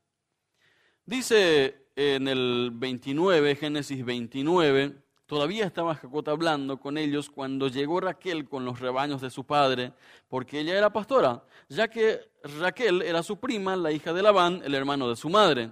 Dice 1.06 1.83
en 1.96 2.28
el 2.28 2.72
29, 2.74 3.56
Génesis 3.56 4.04
29, 4.04 4.96
todavía 5.26 5.66
estaba 5.66 5.96
Jacob 5.96 6.28
hablando 6.30 6.80
con 6.80 6.98
ellos 6.98 7.30
cuando 7.30 7.68
llegó 7.68 8.00
Raquel 8.00 8.48
con 8.48 8.66
los 8.66 8.80
rebaños 8.80 9.22
de 9.22 9.30
su 9.30 9.46
padre, 9.46 9.94
porque 10.28 10.60
ella 10.60 10.78
era 10.78 10.92
pastora, 10.92 11.44
ya 11.70 11.88
que 11.88 12.22
Raquel 12.60 13.02
era 13.02 13.24
su 13.24 13.40
prima, 13.40 13.76
la 13.76 13.92
hija 13.92 14.14
de 14.14 14.24
Labán, 14.24 14.62
el 14.64 14.76
hermano 14.76 15.10
de 15.10 15.16
su 15.16 15.30
madre. 15.30 15.72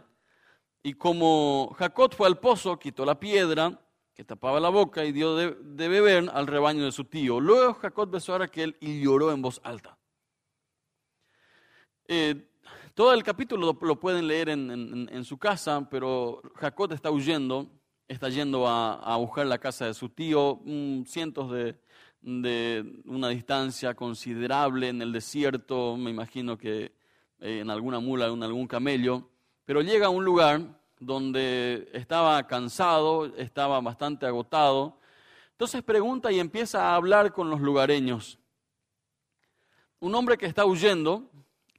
Y 0.84 0.94
como 0.94 1.76
Jacob 1.78 2.14
fue 2.14 2.28
al 2.28 2.40
pozo, 2.40 2.80
quitó 2.80 3.06
la 3.06 3.20
piedra 3.20 3.80
que 4.14 4.24
tapaba 4.24 4.60
la 4.60 4.70
boca 4.70 5.04
y 5.06 5.12
dio 5.12 5.36
de, 5.36 5.50
beber 5.88 6.30
al 6.34 6.48
rebaño 6.48 6.86
de 6.86 6.92
su 6.92 7.06
tío. 7.06 7.40
Luego 7.40 7.76
Jacob 7.76 8.10
besó 8.10 8.36
a 8.36 8.40
Raquel 8.40 8.76
y 8.80 9.02
lloró 9.02 9.32
en 9.32 9.42
voz 9.42 9.62
alta. 9.64 9.98
Eh, 12.08 12.51
todo 12.94 13.14
el 13.14 13.24
capítulo 13.24 13.78
lo, 13.82 14.00
pueden 14.00 14.28
leer 14.28 14.50
en, 14.50 15.24
su 15.24 15.38
casa, 15.38 15.88
pero 15.90 16.42
Jacob 16.56 16.92
está 16.94 17.12
huyendo, 17.12 17.68
está 18.08 18.30
yendo 18.30 18.68
a, 18.68 19.16
buscar 19.18 19.46
la 19.46 19.58
casa 19.58 19.86
de 19.86 19.94
su 19.94 20.10
tío, 20.10 20.62
cientos 21.06 21.52
de, 21.52 21.80
de, 22.22 23.02
una 23.06 23.30
distancia 23.30 23.94
considerable 23.94 24.90
en 24.90 25.02
el 25.02 25.12
desierto, 25.12 25.98
me 25.98 26.12
imagino 26.12 26.58
que 26.58 26.94
eh, 27.40 27.60
en 27.60 27.70
alguna 27.70 28.00
mula, 28.00 28.28
en 28.28 28.44
algún 28.44 28.68
camello 28.68 29.32
pero 29.72 29.82
llega 29.82 30.08
a 30.08 30.10
un 30.10 30.26
lugar 30.26 30.62
donde 31.00 31.90
estaba 31.94 32.46
cansado, 32.46 33.28
estaba 33.38 33.80
bastante 33.80 34.26
agotado. 34.26 35.00
Entonces 35.52 35.82
pregunta 35.82 36.30
y 36.30 36.42
empieza 36.42 36.90
a 36.90 36.96
hablar 36.96 37.32
con 37.32 37.50
los 37.50 37.62
lugareños. 37.62 38.38
Un 40.00 40.14
hombre 40.16 40.38
que 40.38 40.46
está 40.46 40.66
huyendo 40.66 41.30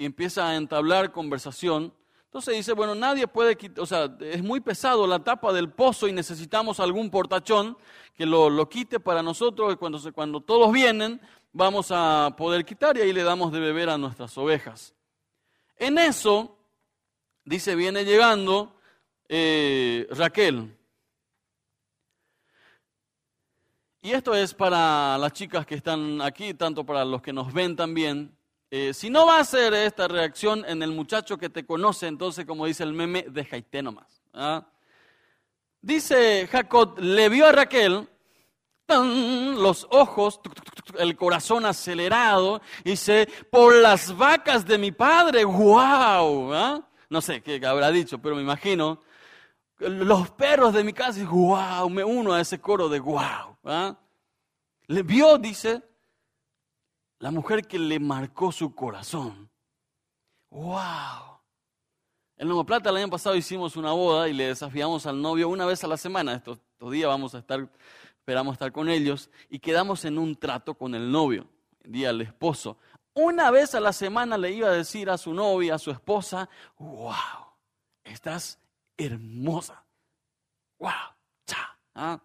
y 0.03 0.05
empieza 0.05 0.49
a 0.49 0.57
entablar 0.57 1.13
conversación. 1.13 1.95
Entonces 2.25 2.57
dice, 2.57 2.73
bueno, 2.73 2.97
nadie 2.97 3.29
puede 3.29 3.57
quitar, 3.57 3.81
o 3.81 3.87
sea, 3.87 4.13
es 4.21 4.43
muy 4.43 4.59
pesado 4.59 5.07
la 5.07 5.23
tapa 5.23 5.53
del 5.53 5.71
pozo 5.71 6.09
y 6.09 6.13
necesitamos 6.13 6.81
algún 6.81 7.09
portachón 7.09 7.79
que 8.15 8.27
lo, 8.27 8.51
lo 8.51 8.69
quite 8.69 8.99
para 8.99 9.23
nosotros 9.23 9.73
y 9.73 9.77
cuando, 9.77 10.13
cuando 10.13 10.41
todos 10.41 10.73
vienen 10.73 11.21
vamos 11.53 11.93
a 11.93 12.35
poder 12.37 12.65
quitar 12.65 12.97
y 12.97 13.03
ahí 13.03 13.13
le 13.13 13.23
damos 13.23 13.53
de 13.53 13.61
beber 13.61 13.91
a 13.91 13.99
nuestras 13.99 14.37
ovejas. 14.37 14.93
En 15.77 15.97
eso 15.99 16.59
dice, 17.45 17.77
viene 17.77 18.05
llegando 18.05 18.75
eh, 19.29 20.09
Raquel. 20.11 20.77
Y 24.01 24.11
esto 24.11 24.35
es 24.35 24.53
para 24.53 25.17
las 25.17 25.33
chicas 25.33 25.65
que 25.65 25.77
están 25.77 26.21
aquí, 26.23 26.55
tanto 26.55 26.85
para 26.85 27.05
los 27.05 27.23
que 27.23 27.33
nos 27.33 27.53
ven 27.53 27.77
también. 27.77 28.37
Eh, 28.75 28.95
si 28.95 29.11
no 29.11 29.27
va 29.27 29.39
a 29.39 29.45
ser 29.45 29.75
esta 29.75 30.09
reacción 30.09 30.65
en 30.67 30.83
el 30.83 30.93
muchacho 30.93 31.37
que 31.37 31.51
te 31.51 31.67
conoce, 31.67 32.07
entonces, 32.07 32.47
como 32.47 32.65
dice 32.65 32.83
el 32.85 32.95
meme, 32.95 33.27
dejaite 33.29 33.83
nomás. 33.83 34.23
¿ah? 34.33 34.67
Dice 35.83 36.49
Jacob, 36.51 36.99
le 36.99 37.29
vio 37.29 37.47
a 37.47 37.53
Raquel 37.53 38.09
los 38.89 39.87
ojos, 39.91 40.41
el 40.99 41.17
corazón 41.17 41.67
acelerado, 41.67 42.63
y 42.83 42.93
dice, 42.93 43.29
por 43.51 43.75
las 43.75 44.17
vacas 44.17 44.65
de 44.65 44.79
mi 44.79 44.91
padre, 44.91 45.45
wow, 45.45 46.55
¿ah? 46.55 46.89
no 47.11 47.21
sé 47.21 47.43
qué 47.43 47.61
habrá 47.67 47.91
dicho, 47.91 48.21
pero 48.23 48.37
me 48.37 48.41
imagino, 48.41 49.03
los 49.81 50.31
perros 50.31 50.73
de 50.73 50.83
mi 50.83 50.95
casa, 50.95 51.23
wow, 51.27 51.91
me 51.91 52.03
uno 52.03 52.33
a 52.33 52.41
ese 52.41 52.59
coro 52.59 52.89
de 52.89 53.01
wow. 53.01 53.55
¿ah? 53.67 53.99
Le 54.87 55.03
vio, 55.03 55.37
dice, 55.37 55.83
la 57.23 57.31
mujer 57.31 57.65
que 57.65 57.79
le 57.79 58.01
marcó 58.01 58.51
su 58.51 58.75
corazón. 58.75 59.49
Wow. 60.51 61.39
En 62.37 62.49
Nuevo 62.49 62.67
Plata 62.67 62.91
el 62.91 62.97
año 62.97 63.11
pasado 63.11 63.37
hicimos 63.37 63.77
una 63.77 63.93
boda 63.93 64.29
y 64.29 64.33
le 64.33 64.49
desafiamos 64.49 65.07
al 65.07 65.23
novio 65.23 65.49
una 65.49 65.65
vez 65.65 65.85
a 65.85 65.87
la 65.87 65.97
semana. 65.97 66.35
Estos, 66.35 66.59
estos 66.73 66.91
días 66.91 67.07
vamos 67.07 67.37
a 67.37 67.39
estar 67.39 67.71
esperamos 68.19 68.55
estar 68.55 68.73
con 68.73 68.89
ellos 68.89 69.31
y 69.49 69.61
quedamos 69.61 70.05
en 70.05 70.19
un 70.19 70.35
trato 70.35 70.75
con 70.75 70.97
el 70.97 71.13
novio, 71.13 71.47
el 71.85 71.93
día 71.93 72.09
del 72.09 72.23
esposo. 72.23 72.77
Una 73.15 73.53
vez 73.53 73.77
a 73.77 73.81
la 73.81 73.93
semana 73.93 74.37
le 74.37 74.51
iba 74.51 74.67
a 74.67 74.73
decir 74.73 75.09
a 75.09 75.17
su 75.17 75.33
novia, 75.33 75.77
a 75.77 75.79
su 75.79 75.93
esposa, 75.93 76.49
wow, 76.77 77.15
estás 78.03 78.59
hermosa. 78.97 79.85
Wow, 80.81 80.91
cha. 81.47 81.79
¿ah? 81.95 82.21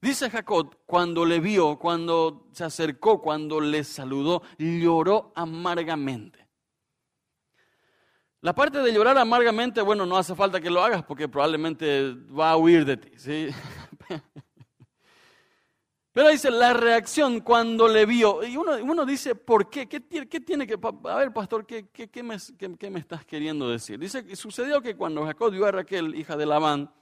Dice 0.00 0.30
Jacob, 0.30 0.76
cuando 0.86 1.24
le 1.24 1.40
vio, 1.40 1.78
cuando 1.78 2.48
se 2.52 2.64
acercó, 2.64 3.20
cuando 3.20 3.60
le 3.60 3.82
saludó, 3.82 4.42
lloró 4.56 5.32
amargamente. 5.34 6.48
La 8.40 8.54
parte 8.54 8.78
de 8.78 8.92
llorar 8.92 9.18
amargamente, 9.18 9.82
bueno, 9.82 10.06
no 10.06 10.16
hace 10.16 10.36
falta 10.36 10.60
que 10.60 10.70
lo 10.70 10.82
hagas 10.82 11.02
porque 11.02 11.28
probablemente 11.28 12.14
va 12.14 12.52
a 12.52 12.56
huir 12.56 12.84
de 12.84 12.96
ti. 12.96 13.10
¿sí? 13.16 13.48
Pero 16.12 16.28
dice 16.28 16.50
la 16.50 16.72
reacción 16.72 17.40
cuando 17.40 17.88
le 17.88 18.06
vio. 18.06 18.44
Y 18.44 18.56
uno, 18.56 19.04
dice, 19.04 19.34
¿por 19.34 19.68
qué? 19.68 19.88
¿Qué, 19.88 20.00
qué 20.00 20.40
tiene 20.40 20.68
que.? 20.68 20.78
A 21.04 21.16
ver, 21.16 21.32
pastor, 21.32 21.66
¿qué, 21.66 21.88
qué, 21.88 22.22
me, 22.22 22.36
¿qué, 22.78 22.90
me, 22.90 23.00
estás 23.00 23.24
queriendo 23.24 23.68
decir? 23.68 23.98
Dice 23.98 24.24
que 24.24 24.36
sucedió 24.36 24.80
que 24.80 24.96
cuando 24.96 25.24
Jacob 25.24 25.50
vio 25.50 25.66
a 25.66 25.72
Raquel, 25.72 26.14
hija 26.14 26.36
de 26.36 26.46
Labán, 26.46 26.92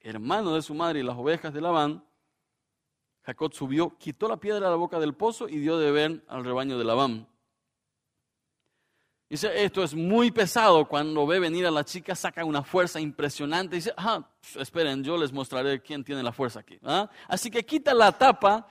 hermano 0.00 0.54
de 0.54 0.62
su 0.62 0.74
madre 0.74 1.00
y 1.00 1.02
las 1.02 1.16
ovejas 1.16 1.52
de 1.52 1.60
Labán, 1.60 2.04
Jacob 3.26 3.52
subió, 3.52 3.98
quitó 3.98 4.28
la 4.28 4.36
piedra 4.36 4.66
de 4.66 4.70
la 4.70 4.76
boca 4.76 5.00
del 5.00 5.12
pozo 5.12 5.48
y 5.48 5.58
dio 5.58 5.78
de 5.78 5.90
beber 5.90 6.24
al 6.28 6.44
rebaño 6.44 6.78
de 6.78 6.84
Labán. 6.84 7.26
Dice, 9.28 9.64
esto 9.64 9.82
es 9.82 9.96
muy 9.96 10.30
pesado. 10.30 10.86
Cuando 10.86 11.26
ve 11.26 11.40
venir 11.40 11.66
a 11.66 11.72
la 11.72 11.84
chica, 11.84 12.14
saca 12.14 12.44
una 12.44 12.62
fuerza 12.62 13.00
impresionante. 13.00 13.74
Dice, 13.74 13.92
ah, 13.96 14.24
esperen, 14.54 15.02
yo 15.02 15.16
les 15.16 15.32
mostraré 15.32 15.82
quién 15.82 16.04
tiene 16.04 16.22
la 16.22 16.30
fuerza 16.30 16.60
aquí. 16.60 16.78
¿ah? 16.84 17.10
Así 17.26 17.50
que 17.50 17.66
quita 17.66 17.92
la 17.92 18.12
tapa. 18.12 18.68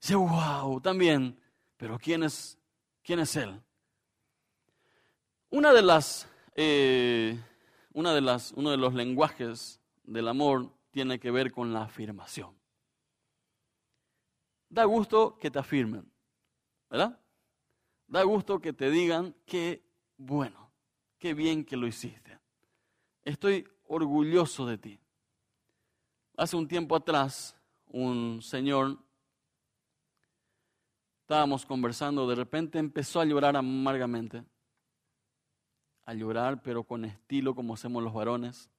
Dice, 0.00 0.14
wow, 0.14 0.80
también. 0.80 1.36
Pero 1.76 1.98
¿quién 1.98 2.22
es, 2.22 2.56
quién 3.02 3.18
es 3.18 3.34
él? 3.34 3.60
Una 5.50 5.72
de 5.72 5.82
las, 5.82 6.28
eh, 6.54 7.36
una 7.92 8.14
de 8.14 8.20
las, 8.20 8.52
uno 8.52 8.70
de 8.70 8.76
los 8.76 8.94
lenguajes 8.94 9.80
del 10.04 10.28
amor 10.28 10.70
tiene 10.92 11.18
que 11.18 11.32
ver 11.32 11.50
con 11.50 11.72
la 11.72 11.82
afirmación. 11.82 12.57
Da 14.68 14.84
gusto 14.84 15.38
que 15.38 15.50
te 15.50 15.58
afirmen, 15.58 16.10
¿verdad? 16.90 17.18
Da 18.06 18.22
gusto 18.22 18.60
que 18.60 18.72
te 18.72 18.90
digan 18.90 19.34
que 19.46 19.82
bueno, 20.16 20.70
qué 21.18 21.32
bien 21.32 21.64
que 21.64 21.76
lo 21.76 21.86
hiciste. 21.86 22.38
Estoy 23.22 23.66
orgulloso 23.86 24.66
de 24.66 24.78
ti. 24.78 24.98
Hace 26.36 26.56
un 26.56 26.68
tiempo 26.68 26.96
atrás, 26.96 27.56
un 27.86 28.40
señor, 28.42 28.98
estábamos 31.22 31.66
conversando, 31.66 32.26
de 32.28 32.34
repente 32.34 32.78
empezó 32.78 33.20
a 33.20 33.24
llorar 33.24 33.56
amargamente. 33.56 34.44
A 36.04 36.14
llorar, 36.14 36.62
pero 36.62 36.84
con 36.84 37.04
estilo 37.04 37.54
como 37.54 37.74
hacemos 37.74 38.02
los 38.02 38.14
varones. 38.14 38.70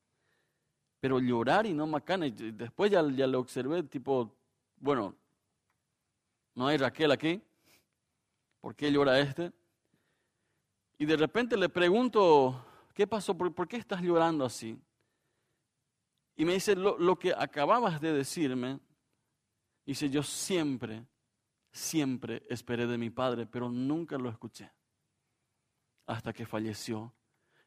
Pero 1.00 1.20
llorar 1.20 1.66
y 1.66 1.74
no 1.74 1.86
macana. 1.86 2.28
Después 2.30 2.92
ya, 2.92 3.08
ya 3.12 3.28
lo 3.28 3.40
observé, 3.40 3.84
tipo, 3.84 4.36
bueno, 4.78 5.16
no 6.60 6.68
hay 6.68 6.76
Raquel 6.76 7.10
aquí. 7.10 7.42
¿Por 8.60 8.76
qué 8.76 8.92
llora 8.92 9.18
este? 9.18 9.54
Y 10.98 11.06
de 11.06 11.16
repente 11.16 11.56
le 11.56 11.70
pregunto, 11.70 12.66
¿qué 12.94 13.08
pasó? 13.08 13.34
¿Por, 13.34 13.66
qué 13.66 13.78
estás 13.78 14.02
llorando 14.02 14.44
así? 14.44 14.78
Y 16.36 16.44
me 16.44 16.52
dice, 16.52 16.76
lo, 16.76 16.98
lo 16.98 17.18
que 17.18 17.32
acababas 17.32 18.02
de 18.02 18.12
decirme, 18.12 18.78
dice, 19.86 20.10
yo 20.10 20.22
siempre, 20.22 21.08
siempre 21.72 22.44
esperé 22.50 22.88
de 22.88 22.98
mi 22.98 23.10
padre, 23.10 23.46
pero 23.46 23.70
nunca 23.70 24.18
lo 24.18 24.30
escuché. 24.30 24.70
Hasta 26.08 26.34
que 26.34 26.46
falleció 26.46 27.16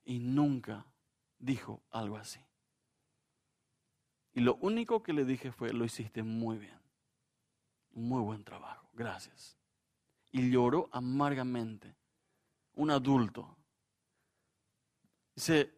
y 0.04 0.18
nunca 0.18 0.84
dijo 1.38 1.82
algo 1.92 2.18
así. 2.18 2.40
Y 4.34 4.40
lo 4.40 4.56
único 4.56 5.02
que 5.02 5.14
le 5.14 5.24
dije 5.24 5.50
fue, 5.50 5.72
lo 5.72 5.86
hiciste 5.86 6.22
muy 6.22 6.58
bien. 6.58 6.81
Muy 7.94 8.20
buen 8.20 8.44
trabajo, 8.44 8.88
gracias. 8.94 9.56
Y 10.30 10.50
lloró 10.50 10.88
amargamente 10.92 11.94
un 12.74 12.90
adulto. 12.90 13.56
Dice, 15.34 15.72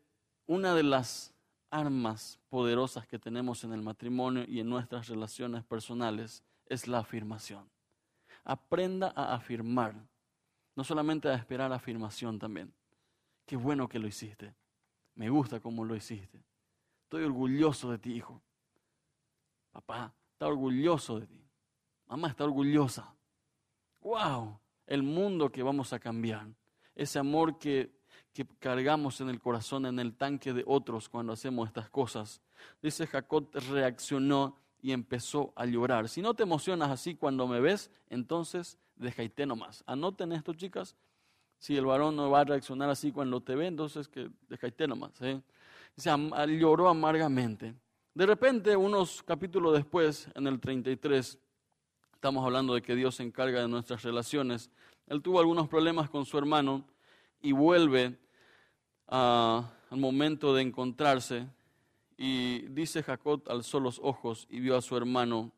una 0.47 0.75
de 0.75 0.83
las 0.83 1.33
armas 1.71 2.39
poderosas 2.49 3.07
que 3.07 3.19
tenemos 3.19 3.65
en 3.65 3.73
el 3.73 3.83
matrimonio 3.83 4.45
y 4.47 4.61
en 4.61 4.69
nuestras 4.69 5.09
relaciones 5.09 5.65
personales 5.65 6.45
es 6.67 6.87
la 6.87 6.99
afirmación. 6.99 7.69
Aprenda 8.45 9.13
a 9.17 9.35
afirmar, 9.35 9.95
no 10.77 10.85
solamente 10.85 11.29
a 11.29 11.35
esperar 11.35 11.73
afirmación 11.73 12.39
también. 12.39 12.73
Qué 13.47 13.57
bueno 13.57 13.89
que 13.89 13.99
lo 13.99 14.07
hiciste. 14.07 14.55
Me 15.15 15.29
gusta 15.31 15.61
cómo 15.61 15.85
lo 15.85 15.97
hiciste. 15.97 16.45
Estoy 17.05 17.25
orgulloso 17.25 17.91
de 17.91 17.99
ti, 17.99 18.15
hijo. 18.15 18.41
Papá 19.73 20.15
está 20.33 20.47
orgulloso 20.47 21.21
de 21.21 21.27
ti. 21.27 21.44
Mamá 22.09 22.29
está 22.29 22.45
orgullosa. 22.45 23.15
¡Wow! 24.03 24.59
El 24.87 25.03
mundo 25.03 25.51
que 25.51 25.63
vamos 25.63 25.93
a 25.93 25.99
cambiar 25.99 26.47
ese 26.95 27.19
amor 27.19 27.59
que, 27.59 27.93
cargamos 28.59 29.21
en 29.21 29.29
el 29.29 29.41
corazón, 29.41 29.87
en 29.87 29.99
el 30.01 30.15
tanque 30.17 30.53
de 30.53 30.65
otros 30.67 31.09
cuando 31.09 31.33
hacemos 31.33 31.69
estas 31.69 31.89
cosas. 31.89 32.41
Dice 32.83 33.07
Jacob 33.07 33.49
reaccionó 33.71 34.57
y 34.83 34.91
empezó 34.91 35.53
a 35.55 35.67
llorar. 35.67 36.09
Si 36.09 36.21
no 36.21 36.35
te 36.35 36.43
emocionas 36.43 36.91
así 36.91 37.15
cuando 37.15 37.47
me 37.47 37.61
ves, 37.61 37.91
entonces 38.11 38.77
dejaite 38.97 39.47
nomás. 39.47 39.85
Anoten 39.87 40.33
esto, 40.33 40.53
chicas. 40.53 40.97
Si 41.59 41.77
el 41.77 41.87
varón 41.87 42.17
no 42.17 42.29
va 42.29 42.41
a 42.41 42.45
reaccionar 42.45 42.91
así 42.91 43.13
cuando 43.13 43.41
te 43.41 43.55
ve, 43.55 43.69
entonces 43.69 44.09
que 44.09 44.29
dejaite 44.49 44.89
nomás. 44.89 45.13
¿eh? 45.23 45.41
lloró 46.59 46.89
amargamente. 46.89 47.75
De 48.15 48.27
repente, 48.27 48.77
unos 48.77 49.23
capítulos 49.23 49.75
después, 49.75 50.29
en 50.35 50.47
el 50.49 50.61
33, 50.61 51.39
estamos 52.25 52.47
hablando 52.47 52.73
de 52.73 52.81
que 52.81 52.97
Dios 52.97 53.17
se 53.17 53.23
encarga 53.23 53.61
de 53.61 53.69
nuestras 53.69 54.03
relaciones. 54.03 54.71
Él 55.09 55.21
tuvo 55.21 55.41
algunos 55.41 55.69
problemas 55.69 56.09
con 56.09 56.25
su 56.25 56.39
hermano 56.39 56.83
y 57.43 57.53
vuelve 57.53 58.19
al 59.09 59.69
momento 59.91 60.55
de 60.55 60.63
encontrarse. 60.63 61.47
Y 62.17 62.61
dice 62.69 63.03
Jacob, 63.03 63.43
alzó 63.47 63.79
los 63.79 64.01
ojos 64.03 64.47
y 64.49 64.61
vio 64.61 64.75
a 64.75 64.81
su 64.81 64.97
hermano 64.97 65.53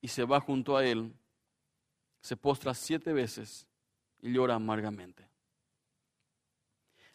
y 0.00 0.08
se 0.08 0.24
va 0.24 0.40
junto 0.40 0.76
a 0.76 0.84
él, 0.84 1.14
se 2.20 2.36
postra 2.36 2.74
siete 2.74 3.12
veces 3.12 3.68
y 4.22 4.32
llora 4.32 4.56
amargamente. 4.56 5.24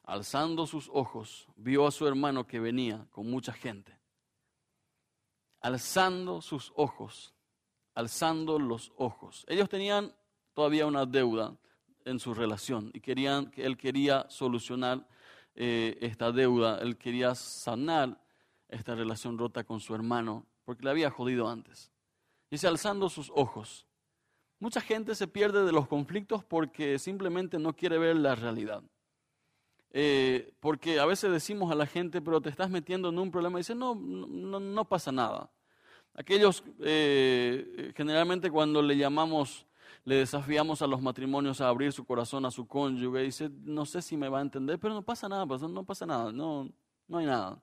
Alzando 0.04 0.66
sus 0.66 0.90
ojos, 0.94 1.50
vio 1.58 1.86
a 1.86 1.92
su 1.92 2.08
hermano 2.08 2.48
que 2.48 2.62
venía 2.62 3.06
con 3.12 3.30
mucha 3.30 3.52
gente. 3.52 4.05
Alzando 5.66 6.42
sus 6.42 6.72
ojos, 6.76 7.34
alzando 7.96 8.60
los 8.60 8.94
ojos. 8.98 9.46
Ellos 9.48 9.68
tenían 9.68 10.14
todavía 10.54 10.86
una 10.86 11.08
deuda 11.08 11.58
en 12.06 12.20
su 12.20 12.36
relación 12.36 12.92
y 12.94 13.00
querían, 13.00 13.52
él 13.56 13.76
quería 13.76 14.28
solucionar 14.30 15.08
eh, 15.56 15.98
esta 16.02 16.32
deuda, 16.32 16.78
él 16.84 16.98
quería 16.98 17.34
sanar 17.34 18.22
esta 18.70 18.94
relación 18.94 19.40
rota 19.40 19.64
con 19.64 19.80
su 19.80 19.96
hermano, 19.96 20.46
porque 20.66 20.84
le 20.84 20.92
había 20.92 21.10
jodido 21.10 21.50
antes. 21.50 21.92
Dice, 22.52 22.68
alzando 22.68 23.10
sus 23.10 23.32
ojos. 23.34 23.88
Mucha 24.60 24.82
gente 24.82 25.16
se 25.16 25.28
pierde 25.28 25.66
de 25.66 25.72
los 25.72 25.88
conflictos 25.88 26.44
porque 26.44 27.00
simplemente 27.00 27.58
no 27.58 27.76
quiere 27.76 27.98
ver 27.98 28.18
la 28.18 28.36
realidad. 28.36 28.84
Eh, 29.98 30.54
porque 30.60 31.00
a 31.00 31.06
veces 31.06 31.32
decimos 31.32 31.72
a 31.72 31.76
la 31.76 31.88
gente, 31.88 32.22
pero 32.22 32.42
te 32.42 32.50
estás 32.50 32.70
metiendo 32.70 33.10
en 33.10 33.18
un 33.18 33.32
problema 33.32 33.58
y 33.58 33.62
dice, 33.62 33.74
no, 33.74 33.96
no 33.96 34.86
pasa 34.86 35.10
nada. 35.12 35.50
Aquellos, 36.18 36.64
eh, 36.80 37.92
generalmente 37.96 38.50
cuando 38.50 38.82
le 38.82 38.96
llamamos, 38.96 39.66
le 40.06 40.16
desafiamos 40.16 40.82
a 40.82 40.88
los 40.88 41.02
matrimonios 41.02 41.60
a 41.60 41.68
abrir 41.68 41.92
su 41.92 42.06
corazón 42.06 42.46
a 42.46 42.52
su 42.52 42.68
cónyuge, 42.68 43.20
dice, 43.22 43.50
no 43.64 43.86
sé 43.86 44.02
si 44.02 44.16
me 44.16 44.30
va 44.30 44.40
a 44.40 44.42
entender, 44.42 44.80
pero 44.80 44.94
no 44.94 45.02
pasa 45.02 45.28
nada, 45.28 45.46
no 45.46 45.84
pasa 45.84 46.06
nada, 46.06 46.32
no, 46.32 46.70
no 47.08 47.18
hay 47.18 47.26
nada. 47.26 47.62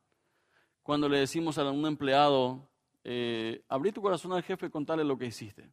Cuando 0.83 1.09
le 1.09 1.21
decimos 1.21 1.57
a 1.57 1.71
un 1.71 1.87
empleado, 1.87 2.69
eh, 3.05 3.65
abrí 3.69 3.91
tu 3.91 4.03
corazón 4.03 4.33
al 4.33 4.43
jefe 4.43 4.67
y 4.67 4.71
contale 4.71 5.03
lo 5.03 5.17
que 5.17 5.27
hiciste. 5.27 5.73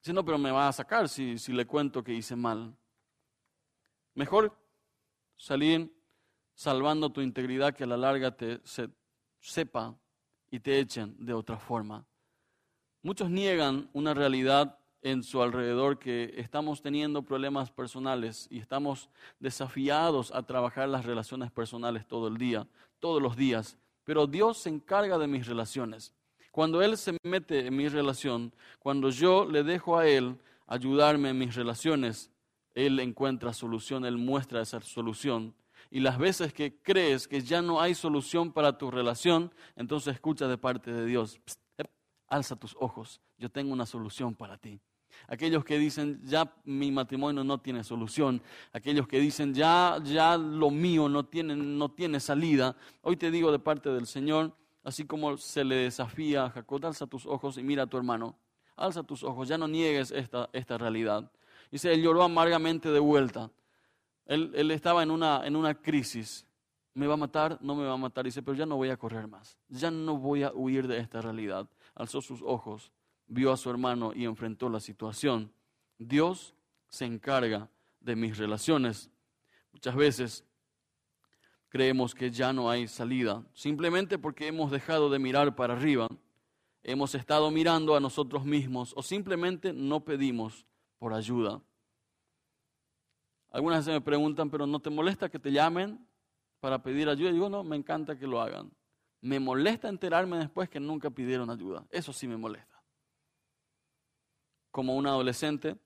Si 0.00 0.12
no, 0.14 0.24
pero 0.24 0.38
me 0.38 0.50
va 0.50 0.68
a 0.68 0.72
sacar 0.72 1.10
si, 1.10 1.36
si 1.36 1.52
le 1.52 1.66
cuento 1.66 2.02
que 2.02 2.14
hice 2.14 2.36
mal. 2.36 2.74
Mejor 4.14 4.56
salir 5.36 5.92
salvando 6.54 7.10
tu 7.10 7.20
integridad 7.20 7.74
que 7.74 7.84
a 7.84 7.86
la 7.86 7.96
larga 7.98 8.34
te 8.34 8.60
se, 8.64 8.88
sepa 9.40 9.94
y 10.50 10.60
te 10.60 10.78
echen 10.78 11.14
de 11.18 11.32
otra 11.32 11.58
forma. 11.58 12.04
Muchos 13.02 13.30
niegan 13.30 13.88
una 13.92 14.14
realidad 14.14 14.78
en 15.02 15.22
su 15.22 15.40
alrededor 15.40 15.98
que 15.98 16.34
estamos 16.36 16.82
teniendo 16.82 17.22
problemas 17.22 17.70
personales 17.70 18.48
y 18.50 18.58
estamos 18.58 19.08
desafiados 19.38 20.32
a 20.32 20.42
trabajar 20.42 20.88
las 20.88 21.04
relaciones 21.04 21.50
personales 21.50 22.06
todo 22.06 22.28
el 22.28 22.36
día, 22.36 22.66
todos 22.98 23.22
los 23.22 23.36
días. 23.36 23.78
Pero 24.04 24.26
Dios 24.26 24.58
se 24.58 24.70
encarga 24.70 25.18
de 25.18 25.26
mis 25.26 25.46
relaciones. 25.46 26.12
Cuando 26.50 26.82
Él 26.82 26.96
se 26.96 27.16
mete 27.22 27.66
en 27.66 27.76
mi 27.76 27.88
relación, 27.88 28.52
cuando 28.78 29.10
yo 29.10 29.44
le 29.44 29.62
dejo 29.62 29.96
a 29.96 30.08
Él 30.08 30.36
ayudarme 30.66 31.30
en 31.30 31.38
mis 31.38 31.54
relaciones, 31.54 32.30
Él 32.74 32.98
encuentra 33.00 33.52
solución, 33.52 34.04
Él 34.04 34.16
muestra 34.16 34.62
esa 34.62 34.80
solución. 34.80 35.54
Y 35.90 36.00
las 36.00 36.18
veces 36.18 36.52
que 36.52 36.80
crees 36.82 37.26
que 37.26 37.40
ya 37.40 37.62
no 37.62 37.80
hay 37.80 37.94
solución 37.94 38.52
para 38.52 38.76
tu 38.76 38.90
relación, 38.90 39.52
entonces 39.76 40.14
escucha 40.14 40.46
de 40.46 40.58
parte 40.58 40.92
de 40.92 41.06
Dios, 41.06 41.40
alza 42.28 42.56
tus 42.56 42.76
ojos, 42.78 43.20
yo 43.38 43.50
tengo 43.50 43.72
una 43.72 43.86
solución 43.86 44.34
para 44.34 44.58
ti. 44.58 44.80
Aquellos 45.26 45.64
que 45.64 45.78
dicen, 45.78 46.20
ya 46.24 46.54
mi 46.64 46.90
matrimonio 46.90 47.42
no 47.42 47.58
tiene 47.58 47.82
solución. 47.82 48.40
Aquellos 48.72 49.08
que 49.08 49.18
dicen, 49.18 49.52
ya, 49.52 49.98
ya 50.04 50.36
lo 50.36 50.70
mío 50.70 51.08
no 51.08 51.24
tiene, 51.24 51.56
no 51.56 51.90
tiene 51.90 52.20
salida. 52.20 52.76
Hoy 53.02 53.16
te 53.16 53.30
digo 53.30 53.50
de 53.50 53.58
parte 53.58 53.90
del 53.90 54.06
Señor, 54.06 54.54
así 54.84 55.04
como 55.04 55.36
se 55.36 55.64
le 55.64 55.76
desafía 55.76 56.44
a 56.44 56.50
Jacob, 56.50 56.84
alza 56.86 57.06
tus 57.06 57.26
ojos 57.26 57.58
y 57.58 57.62
mira 57.62 57.84
a 57.84 57.86
tu 57.86 57.96
hermano. 57.96 58.38
Alza 58.76 59.02
tus 59.02 59.24
ojos, 59.24 59.48
ya 59.48 59.58
no 59.58 59.66
niegues 59.66 60.12
esta, 60.12 60.48
esta 60.52 60.78
realidad. 60.78 61.30
Dice, 61.70 61.92
él 61.92 62.02
lloró 62.02 62.22
amargamente 62.22 62.90
de 62.90 63.00
vuelta. 63.00 63.50
Él, 64.28 64.70
estaba 64.70 65.02
en 65.02 65.10
una, 65.10 65.44
en 65.44 65.56
una 65.56 65.74
crisis. 65.74 66.46
¿Me 66.94 67.06
va 67.06 67.14
a 67.14 67.16
matar? 67.16 67.58
No 67.60 67.74
me 67.74 67.84
va 67.84 67.94
a 67.94 67.96
matar. 67.96 68.24
Dice, 68.24 68.42
pero 68.42 68.56
ya 68.56 68.66
no 68.66 68.76
voy 68.76 68.90
a 68.90 68.96
correr 68.96 69.26
más. 69.26 69.58
Ya 69.68 69.90
no 69.90 70.16
voy 70.16 70.44
a 70.44 70.52
huir 70.52 70.86
de 70.86 70.98
esta 70.98 71.20
realidad. 71.20 71.68
Alzó 71.94 72.20
sus 72.20 72.42
ojos 72.42 72.92
vio 73.28 73.52
a 73.52 73.56
su 73.56 73.70
hermano 73.70 74.12
y 74.14 74.24
enfrentó 74.24 74.68
la 74.68 74.80
situación. 74.80 75.52
Dios 75.98 76.54
se 76.88 77.04
encarga 77.04 77.70
de 78.00 78.16
mis 78.16 78.36
relaciones. 78.36 79.10
Muchas 79.72 79.94
veces 79.94 80.44
creemos 81.68 82.14
que 82.14 82.30
ya 82.30 82.52
no 82.52 82.70
hay 82.70 82.88
salida, 82.88 83.44
simplemente 83.52 84.18
porque 84.18 84.46
hemos 84.46 84.70
dejado 84.70 85.10
de 85.10 85.18
mirar 85.18 85.54
para 85.54 85.74
arriba, 85.74 86.08
hemos 86.82 87.14
estado 87.14 87.50
mirando 87.50 87.94
a 87.94 88.00
nosotros 88.00 88.44
mismos 88.44 88.94
o 88.96 89.02
simplemente 89.02 89.72
no 89.72 90.04
pedimos 90.04 90.66
por 90.98 91.12
ayuda. 91.12 91.60
Algunas 93.50 93.80
veces 93.80 93.94
me 93.94 94.04
preguntan, 94.04 94.50
pero 94.50 94.66
¿no 94.66 94.80
te 94.80 94.90
molesta 94.90 95.28
que 95.28 95.38
te 95.38 95.52
llamen 95.52 96.06
para 96.60 96.82
pedir 96.82 97.08
ayuda? 97.08 97.30
Y 97.30 97.34
digo, 97.34 97.48
no, 97.48 97.64
me 97.64 97.76
encanta 97.76 98.18
que 98.18 98.26
lo 98.26 98.40
hagan. 98.40 98.70
Me 99.20 99.40
molesta 99.40 99.88
enterarme 99.88 100.38
después 100.38 100.68
que 100.68 100.80
nunca 100.80 101.10
pidieron 101.10 101.50
ayuda. 101.50 101.86
Eso 101.90 102.12
sí 102.12 102.28
me 102.28 102.36
molesta 102.36 102.78
como 104.78 104.96
un 104.96 105.08
adolescente, 105.08 105.76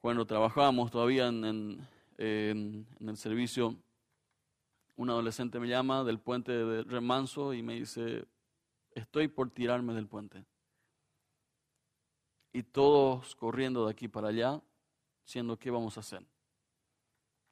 cuando 0.00 0.26
trabajábamos 0.26 0.90
todavía 0.90 1.26
en, 1.28 1.86
el 2.16 3.16
servicio, 3.16 3.76
un 4.96 5.10
adolescente 5.10 5.60
me 5.60 5.68
llama 5.68 6.02
del 6.02 6.18
puente 6.18 6.52
de 6.52 6.84
Remanso 6.84 7.52
y 7.52 7.62
me 7.62 7.74
dice, 7.74 8.26
estoy 8.92 9.28
por 9.28 9.50
tirarme 9.50 9.92
del 9.92 10.06
puente. 10.06 10.44
Y 12.54 12.62
todos 12.62 13.36
corriendo 13.36 13.84
de 13.84 13.92
aquí 13.92 14.08
para 14.08 14.28
allá, 14.28 14.62
diciendo, 15.26 15.58
¿qué 15.58 15.70
vamos 15.70 15.98
a 15.98 16.00
hacer? 16.00 16.24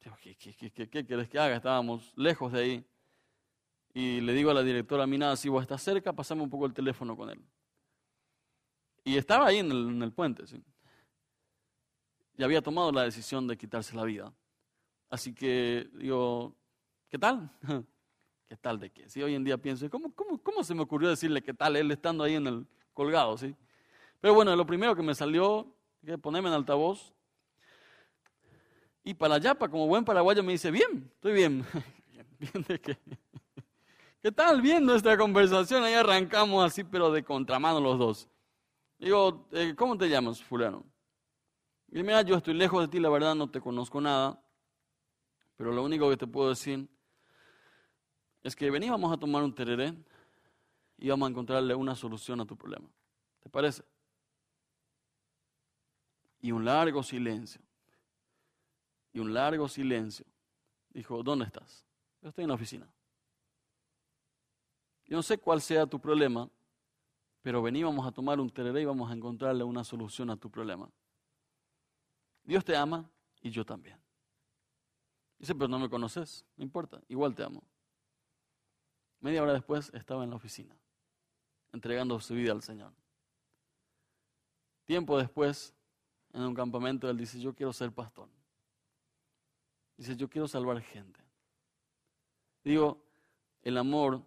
¿Qué, 0.01 0.35
qué, 0.89 1.07
que 1.07 1.39
haga? 1.39 1.57
Estábamos 1.57 2.13
lejos 2.17 2.53
de 2.53 2.61
ahí. 2.61 2.87
Y 3.93 4.21
le 4.21 4.33
digo 4.33 4.51
a 4.51 4.55
la 4.55 4.63
directora, 4.63 5.07
mi 5.07 5.19
nada, 5.19 5.37
si 5.37 5.49
vos 5.49 5.63
estás 5.63 5.83
cerca, 5.83 6.13
pasame 6.13 6.43
un 6.43 6.51
poco 6.51 6.67
el 6.67 6.73
teléfono 6.73 7.17
con 7.17 7.29
él. 7.29 7.41
Y 9.05 9.17
estaba 9.17 9.47
ahí 9.47 9.59
en 9.59 10.03
el, 10.03 10.13
puente. 10.13 10.47
¿sí? 10.47 10.63
Y 12.37 12.43
había 12.43 12.63
tomado 12.63 12.93
la 12.93 13.03
decisión 13.03 13.47
de 13.47 13.57
quitarse 13.57 13.95
la 13.95 14.05
vida. 14.05 14.33
Así 15.11 15.35
que 15.35 15.91
digo, 15.95 16.57
¿qué 17.09 17.19
tal? 17.19 17.51
¿Qué 18.49 18.57
tal 18.57 18.79
de 18.81 18.91
qué? 18.91 19.09
Si 19.09 19.23
hoy 19.23 19.35
en 19.35 19.45
día 19.45 19.59
pienso, 19.59 19.89
¿cómo, 19.91 20.15
cómo, 20.15 20.43
cómo 20.43 20.65
se 20.65 20.75
me 20.75 20.83
ocurrió 20.83 21.09
decirle 21.09 21.43
qué 21.43 21.55
tal 21.55 21.77
él 21.77 21.91
estando 21.91 22.25
ahí 22.25 22.35
en 22.35 22.47
el 22.47 22.67
colgado? 22.95 23.37
¿sí? 23.37 23.55
Pero 24.21 24.35
bueno, 24.35 24.55
lo 24.57 24.67
primero 24.67 24.97
que 24.97 25.03
me 25.03 25.15
salió, 25.15 25.73
que 26.05 26.17
ponerme 26.19 26.49
en 26.49 26.55
altavoz. 26.55 27.13
Y 29.03 29.15
para 29.15 29.37
allá, 29.37 29.55
para 29.55 29.71
como 29.71 29.87
buen 29.87 30.05
paraguayo, 30.05 30.43
me 30.43 30.53
dice, 30.53 30.71
bien, 30.71 31.11
estoy 31.15 31.33
bien. 31.33 31.65
¿Bien? 32.39 32.65
¿Qué 34.23 34.33
tal? 34.33 34.61
Bien 34.61 34.85
nuestra 34.85 35.17
conversación. 35.17 35.83
Ahí 35.83 35.95
arrancamos 35.95 36.65
así, 36.65 36.85
pero 36.85 37.11
de 37.11 37.25
contramano 37.25 37.81
los 37.81 37.99
dos. 37.99 38.29
Digo, 38.99 39.49
eh, 39.53 39.75
¿cómo 39.75 39.97
te 39.97 40.09
llamas, 40.09 40.43
fulano? 40.43 40.85
Y 41.91 42.03
mira, 42.03 42.21
yo 42.23 42.37
estoy 42.37 42.55
lejos 42.55 42.83
de 42.83 42.89
ti, 42.89 43.01
la 43.01 43.09
verdad 43.09 43.35
no 43.35 43.51
te 43.51 43.61
conozco 43.61 44.01
nada, 44.01 44.41
pero 45.57 45.73
lo 45.73 45.83
único 45.83 46.09
que 46.09 46.17
te 46.17 46.27
puedo 46.27 46.51
decir 46.51 46.89
es 48.43 48.55
que 48.55 48.71
veníamos 48.71 49.13
a 49.13 49.17
tomar 49.17 49.43
un 49.43 49.55
tereré 49.55 49.95
y 50.99 51.09
vamos 51.09 51.27
a 51.27 51.31
encontrarle 51.31 51.75
una 51.75 51.97
solución 51.97 52.41
a 52.41 52.47
tu 52.47 52.57
problema. 52.57 52.89
¿Te 53.41 53.49
parece? 53.49 53.83
Y 56.41 56.53
un 56.53 56.65
largo 56.65 57.03
silencio. 57.03 57.61
Y 59.13 59.19
un 59.19 59.33
largo 59.35 59.69
silencio. 59.69 60.27
Dijo, 60.91 61.23
¿dónde 61.23 61.45
estás? 61.45 61.87
Yo 62.23 62.29
estoy 62.29 62.45
en 62.45 62.49
la 62.49 62.55
oficina. 62.55 62.89
Yo 65.07 65.17
no 65.17 65.23
sé 65.23 65.39
cuál 65.39 65.61
sea 65.61 65.87
tu 65.87 66.01
problema, 66.01 66.49
pero 67.43 67.63
veníamos 67.63 68.07
a 68.07 68.13
tomar 68.13 68.39
un 68.39 68.51
tereré 68.51 68.83
y 68.83 68.85
vamos 68.85 69.11
a 69.11 69.15
encontrarle 69.15 69.65
una 69.65 69.83
solución 69.83 70.31
a 70.31 70.37
tu 70.37 70.51
problema. 70.51 70.89
Dios 72.45 72.65
te 72.65 72.77
ama 72.77 73.11
y 73.41 73.51
yo 73.51 73.65
también. 73.65 73.99
Dice, 75.39 75.55
pero 75.55 75.69
no 75.69 75.79
me 75.79 75.89
conoces, 75.89 76.45
no 76.57 76.65
importa, 76.65 77.01
igual 77.09 77.35
te 77.35 77.43
amo. 77.43 77.63
Media 79.21 79.43
hora 79.43 79.53
después 79.53 79.91
estaba 79.95 80.23
en 80.23 80.31
la 80.31 80.37
oficina, 80.37 80.77
entregando 81.73 82.21
su 82.21 82.35
vida 82.35 82.53
al 82.53 82.63
Señor. 82.63 82.93
Tiempo 84.85 85.19
después, 85.19 85.75
en 86.33 86.43
un 86.43 86.55
campamento, 86.55 87.09
él 87.09 87.17
dice, 87.17 87.41
yo 87.41 87.55
quiero 87.55 87.73
ser 87.73 87.93
pastor. 87.93 88.29
Dice, 90.01 90.17
yo 90.17 90.31
quiero 90.31 90.49
salvar 90.49 90.81
gente. 90.81 91.21
Digo, 92.65 93.05
el 93.61 93.77
amor 93.77 94.23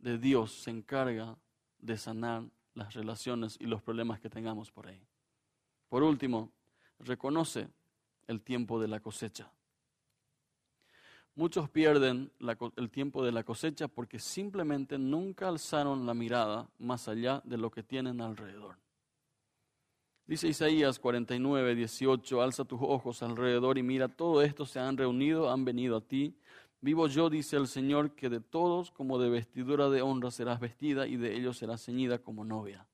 de 0.00 0.18
Dios 0.18 0.50
se 0.50 0.70
encarga 0.70 1.36
de 1.78 1.96
sanar 1.96 2.42
las 2.74 2.92
relaciones 2.92 3.56
y 3.60 3.66
los 3.66 3.80
problemas 3.82 4.18
que 4.18 4.28
tengamos 4.28 4.72
por 4.72 4.88
ahí. 4.88 5.00
Por 5.88 6.02
último, 6.02 6.50
reconoce 6.98 7.68
el 8.26 8.40
tiempo 8.40 8.80
de 8.80 8.88
la 8.88 8.98
cosecha. 8.98 9.48
Muchos 11.36 11.70
pierden 11.70 12.32
el 12.74 12.90
tiempo 12.90 13.24
de 13.24 13.30
la 13.30 13.44
cosecha 13.44 13.86
porque 13.86 14.18
simplemente 14.18 14.98
nunca 14.98 15.46
alzaron 15.46 16.04
la 16.04 16.14
mirada 16.14 16.68
más 16.80 17.06
allá 17.06 17.40
de 17.44 17.58
lo 17.58 17.70
que 17.70 17.84
tienen 17.84 18.20
alrededor. 18.20 18.76
Dice 20.28 20.46
Isaías 20.46 21.00
49, 21.00 21.74
18, 21.74 22.42
alza 22.42 22.64
tus 22.64 22.78
ojos 22.80 23.22
alrededor 23.24 23.78
y 23.78 23.82
mira, 23.82 24.06
todo 24.06 24.42
esto 24.42 24.64
se 24.66 24.78
han 24.78 24.96
reunido, 24.96 25.50
han 25.50 25.64
venido 25.64 25.96
a 25.96 26.00
ti, 26.00 26.36
Vivo 26.80 27.08
yo, 27.08 27.28
dice 27.28 27.56
el 27.56 27.66
Señor, 27.66 28.14
que 28.14 28.28
de 28.28 28.40
todos 28.40 28.92
como 28.92 29.18
de 29.18 29.28
vestidura 29.28 29.88
de 29.88 30.00
honra 30.00 30.30
serás 30.30 30.60
vestida 30.60 31.08
y 31.08 31.16
de 31.16 31.34
ellos 31.34 31.58
serás 31.58 31.84
ceñida 31.84 32.18
como 32.18 32.44
novia. 32.44 32.86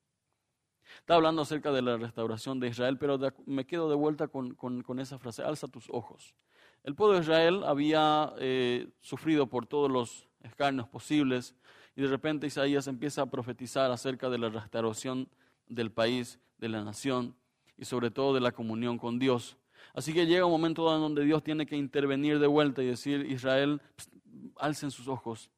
Está 0.99 1.15
hablando 1.15 1.43
acerca 1.43 1.71
de 1.71 1.83
la 1.83 1.97
restauración 1.97 2.59
de 2.59 2.69
Israel, 2.69 2.97
pero 2.97 3.19
me 3.45 3.65
quedo 3.65 3.87
de 3.87 3.95
vuelta 3.95 4.27
con, 4.27 4.99
esa 4.99 5.19
frase, 5.19 5.43
alza 5.43 5.67
tus 5.67 5.87
ojos. 5.91 6.33
El 6.83 6.95
pueblo 6.95 7.15
de 7.15 7.21
Israel 7.21 7.63
había 7.63 8.33
eh, 8.39 8.89
sufrido 9.01 9.47
por 9.47 9.67
todos 9.67 9.91
los 9.91 10.27
escarnios 10.41 10.87
posibles 10.87 11.55
y 11.95 12.01
de 12.01 12.07
repente 12.07 12.47
Isaías 12.47 12.87
empieza 12.87 13.21
a 13.21 13.29
profetizar 13.29 13.91
acerca 13.91 14.29
de 14.29 14.39
la 14.39 14.49
restauración 14.49 15.29
del 15.67 15.91
país, 15.91 16.39
de 16.57 16.69
la 16.69 16.83
nación 16.83 17.35
y 17.77 17.85
sobre 17.85 18.11
todo 18.11 18.33
de 18.33 18.41
la 18.41 18.51
comunión 18.51 18.97
con 18.97 19.19
Dios. 19.19 19.57
Así 19.93 20.13
que 20.13 20.25
llega 20.25 20.45
un 20.45 20.51
momento 20.51 20.83
donde 20.83 21.23
Dios 21.23 21.43
tiene 21.43 21.65
que 21.65 21.75
intervenir 21.75 22.39
de 22.39 22.47
vuelta 22.47 22.83
y 22.83 22.87
decir, 22.87 23.25
Israel, 23.29 23.81
alcen 24.57 24.91
sus 24.91 25.07
ojos, 25.07 25.49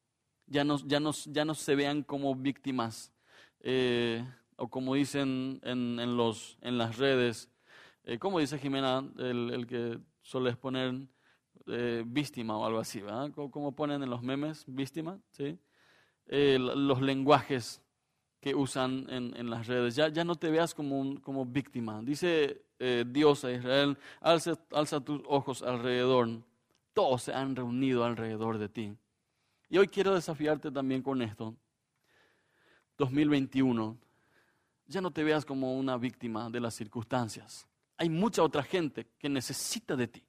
ya 0.46 0.64
no, 0.64 0.78
ya 0.86 1.00
ya 1.26 1.46
no 1.46 1.54
se 1.56 1.76
vean 1.76 2.04
como 2.04 2.36
víctimas, 2.36 3.12
eh, 3.62 4.24
o 4.56 4.68
como 4.70 4.96
dicen 4.96 5.60
en, 5.64 6.18
los, 6.18 6.58
en 6.62 6.78
las 6.78 6.98
redes, 6.98 7.50
eh, 8.04 8.18
¿cómo 8.18 8.40
dice 8.40 8.58
Jimena, 8.58 9.08
el, 9.18 9.66
que 9.68 10.00
suele 10.22 10.56
poner 10.56 10.96
eh, 11.68 12.04
víctima 12.06 12.58
o 12.58 12.66
algo 12.66 12.80
así, 12.80 13.02
¿verdad? 13.02 13.32
¿Cómo, 13.34 13.76
ponen 13.76 14.04
en 14.04 14.10
los 14.10 14.24
memes? 14.24 14.64
Víctima, 14.68 15.20
¿sí? 15.32 15.60
eh, 16.28 16.58
los 16.60 17.02
lenguajes 17.02 17.82
que 18.39 18.56
usan 18.56 19.08
en, 19.10 19.50
las 19.50 19.67
redes. 19.67 19.95
Ya, 19.95 20.10
ya 20.10 20.23
no 20.23 20.36
te 20.36 20.50
veas 20.50 20.73
como, 20.73 21.19
como 21.21 21.45
víctima. 21.45 22.02
Dice 22.02 22.62
eh, 22.80 23.04
Dios 23.08 23.43
a 23.43 23.52
Israel, 23.52 23.97
alza, 24.21 24.58
alza 24.71 25.00
tus 25.00 25.21
ojos 25.28 25.63
alrededor. 25.63 26.30
Todos 26.93 27.23
se 27.23 27.34
han 27.34 27.56
reunido 27.56 28.04
alrededor 28.04 28.58
de 28.58 28.69
ti. 28.69 28.95
Y 29.69 29.78
hoy 29.78 29.88
quiero 29.88 30.13
desafiarte 30.13 30.71
también 30.71 31.02
con 31.02 31.21
esto. 31.21 31.56
2021. 32.97 33.97
Ya 34.88 35.02
no 35.02 35.12
te 35.12 35.23
veas 35.23 35.45
como 35.45 35.76
una 35.78 35.97
víctima 35.97 36.50
de 36.50 36.60
las 36.60 36.73
circunstancias. 36.73 37.67
Hay 37.97 38.10
mucha 38.10 38.43
otra 38.43 38.63
gente 38.63 39.08
que 39.17 39.28
necesita 39.28 39.95
de 39.95 40.08
ti. 40.08 40.23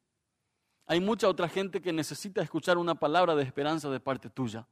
Hay 0.86 1.00
mucha 1.00 1.28
otra 1.28 1.48
gente 1.48 1.80
que 1.80 1.92
necesita 1.92 2.40
escuchar 2.40 2.78
una 2.78 2.94
palabra 2.94 3.34
de 3.34 3.44
esperanza 3.44 3.90
de 3.90 4.00
parte 4.00 4.30
tuya. 4.30 4.66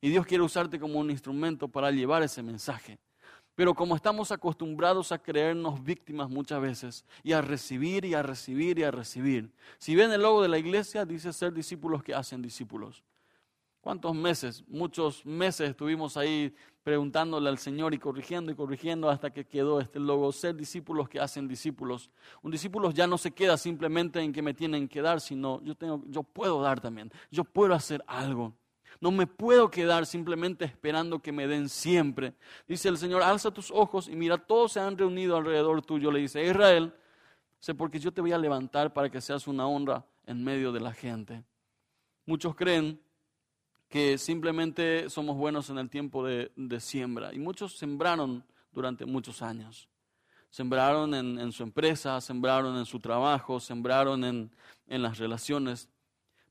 Y 0.00 0.08
Dios 0.08 0.26
quiere 0.26 0.42
usarte 0.42 0.78
como 0.78 0.98
un 0.98 1.10
instrumento 1.10 1.68
para 1.68 1.90
llevar 1.90 2.22
ese 2.22 2.42
mensaje. 2.42 2.98
Pero 3.54 3.74
como 3.74 3.94
estamos 3.94 4.32
acostumbrados 4.32 5.12
a 5.12 5.18
creernos 5.18 5.82
víctimas 5.82 6.30
muchas 6.30 6.60
veces 6.62 7.04
y 7.22 7.32
a 7.32 7.42
recibir 7.42 8.04
y 8.04 8.14
a 8.14 8.22
recibir 8.22 8.78
y 8.78 8.84
a 8.84 8.90
recibir. 8.90 9.52
Si 9.78 9.94
ven 9.94 10.12
el 10.12 10.22
logo 10.22 10.40
de 10.40 10.48
la 10.48 10.58
iglesia, 10.58 11.04
dice 11.04 11.32
ser 11.32 11.52
discípulos 11.52 12.02
que 12.02 12.14
hacen 12.14 12.40
discípulos. 12.40 13.04
¿Cuántos 13.80 14.14
meses? 14.14 14.64
Muchos 14.68 15.24
meses 15.24 15.70
estuvimos 15.70 16.16
ahí 16.16 16.54
preguntándole 16.82 17.48
al 17.48 17.58
Señor 17.58 17.94
y 17.94 17.98
corrigiendo 17.98 18.52
y 18.52 18.54
corrigiendo 18.54 19.08
hasta 19.08 19.30
que 19.30 19.46
quedó 19.46 19.80
este 19.80 19.98
logo, 19.98 20.32
ser 20.32 20.54
discípulos 20.54 21.08
que 21.08 21.20
hacen 21.20 21.48
discípulos. 21.48 22.10
Un 22.42 22.50
discípulo 22.50 22.90
ya 22.90 23.06
no 23.06 23.16
se 23.16 23.30
queda 23.30 23.56
simplemente 23.56 24.20
en 24.20 24.32
que 24.32 24.42
me 24.42 24.54
tienen 24.54 24.88
que 24.88 25.02
dar, 25.02 25.20
sino 25.20 25.62
yo, 25.62 25.74
tengo, 25.74 26.02
yo 26.06 26.22
puedo 26.22 26.60
dar 26.60 26.80
también, 26.80 27.10
yo 27.30 27.44
puedo 27.44 27.74
hacer 27.74 28.02
algo. 28.06 28.54
No 29.00 29.10
me 29.10 29.26
puedo 29.26 29.70
quedar 29.70 30.06
simplemente 30.06 30.64
esperando 30.64 31.20
que 31.20 31.32
me 31.32 31.46
den 31.46 31.68
siempre. 31.68 32.34
Dice 32.66 32.88
el 32.88 32.98
Señor, 32.98 33.22
alza 33.22 33.50
tus 33.50 33.70
ojos 33.70 34.08
y 34.08 34.16
mira, 34.16 34.38
todos 34.38 34.72
se 34.72 34.80
han 34.80 34.98
reunido 34.98 35.36
alrededor 35.36 35.82
tuyo. 35.82 36.10
Le 36.10 36.20
dice, 36.20 36.44
Israel, 36.44 36.92
sé 37.58 37.74
porque 37.74 37.98
yo 37.98 38.12
te 38.12 38.20
voy 38.20 38.32
a 38.32 38.38
levantar 38.38 38.92
para 38.92 39.10
que 39.10 39.20
seas 39.20 39.46
una 39.46 39.66
honra 39.66 40.04
en 40.26 40.42
medio 40.42 40.72
de 40.72 40.80
la 40.80 40.92
gente. 40.92 41.44
Muchos 42.26 42.54
creen 42.54 43.00
que 43.88 44.18
simplemente 44.18 45.10
somos 45.10 45.36
buenos 45.36 45.68
en 45.68 45.78
el 45.78 45.90
tiempo 45.90 46.24
de, 46.24 46.80
siembra. 46.80 47.34
Y 47.34 47.38
muchos 47.38 47.76
sembraron 47.76 48.44
durante 48.72 49.04
muchos 49.04 49.42
años. 49.42 49.88
Sembraron 50.48 51.12
en, 51.14 51.52
su 51.52 51.64
empresa, 51.64 52.20
sembraron 52.20 52.76
en 52.76 52.86
su 52.86 53.00
trabajo, 53.00 53.58
sembraron 53.58 54.24
en, 54.24 54.50
en 54.86 55.02
las 55.02 55.18
relaciones, 55.18 55.88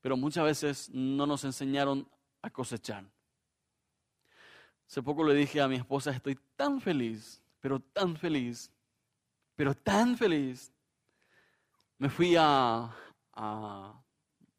pero 0.01 0.17
muchas 0.17 0.43
veces 0.43 0.89
no 0.93 1.25
nos 1.25 1.43
enseñaron 1.45 2.07
a 2.41 2.49
cosechar. 2.49 3.05
Hace 4.87 5.03
poco 5.03 5.23
le 5.23 5.35
dije 5.35 5.61
a 5.61 5.67
mi 5.67 5.75
esposa, 5.75 6.11
estoy 6.11 6.37
tan 6.55 6.81
feliz, 6.81 7.41
pero 7.59 7.79
tan 7.79 8.17
feliz, 8.17 8.71
pero 9.55 9.75
tan 9.75 10.17
feliz. 10.17 10.73
Me 11.97 12.09
fui 12.09 12.35
a, 12.37 12.95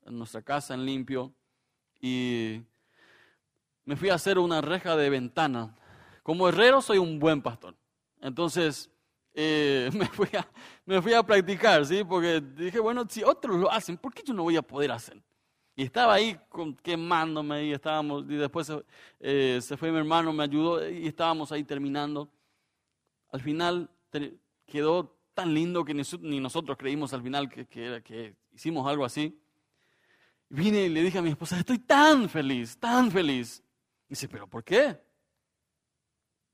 nuestra 0.05 0.43
casa 0.43 0.75
en 0.75 0.85
limpio 0.85 1.35
y 2.01 2.63
me 3.85 3.97
fui 3.97 4.09
a 4.09 4.15
hacer 4.15 4.39
una 4.39 4.61
reja 4.61 4.97
de 4.97 5.11
ventana. 5.11 5.77
Como 6.23 6.49
herrero 6.49 6.81
soy 6.81 6.99
un 6.99 7.19
buen 7.19 7.43
pastor. 7.43 7.77
Entonces 8.21 8.91
eh, 9.35 9.91
me, 9.95 10.07
fui 10.07 10.29
a, 10.37 10.49
me 10.85 11.03
fui 11.03 11.13
a 11.13 11.23
practicar, 11.23 11.85
¿sí? 11.87 12.05
Porque 12.05 12.41
dije, 12.41 12.79
bueno, 12.79 13.05
si 13.09 13.25
otros 13.25 13.57
lo 13.57 13.71
hacen, 13.71 13.97
¿por 13.97 14.13
qué 14.15 14.23
yo 14.25 14.35
no 14.35 14.43
voy 14.43 14.57
a 14.57 14.63
poder 14.63 14.93
hacer? 14.93 15.21
Y 15.81 15.85
estaba 15.85 16.13
ahí 16.13 16.39
quemándome 16.83 17.65
y 17.65 17.73
estábamos, 17.73 18.25
y 18.29 18.35
después 18.35 18.71
eh, 19.19 19.61
se 19.63 19.79
fue 19.79 19.91
mi 19.91 19.97
hermano, 19.97 20.31
me 20.31 20.45
ayudó 20.45 20.87
y 20.87 21.07
estábamos 21.07 21.53
ahí 21.53 21.65
terminando. 21.65 22.31
Al 23.33 23.41
final 23.41 23.89
quedó 24.67 25.17
tan 25.33 25.55
lindo 25.55 25.83
que 25.83 25.95
ni, 25.95 26.39
nosotros 26.39 26.77
creímos 26.77 27.15
al 27.15 27.23
final 27.23 27.49
que, 27.49 27.65
que, 27.67 28.37
hicimos 28.53 28.87
algo 28.87 29.07
así. 29.07 29.41
Vine 30.51 30.83
y 30.83 30.89
le 30.91 31.01
dije 31.01 31.17
a 31.17 31.23
mi 31.23 31.31
esposa, 31.31 31.59
estoy 31.59 31.79
tan 31.79 32.29
feliz, 32.29 32.77
tan 32.77 33.11
feliz. 33.11 33.63
Y 34.07 34.11
dice, 34.11 34.29
¿pero 34.29 34.47
por 34.47 34.63
qué? 34.63 35.01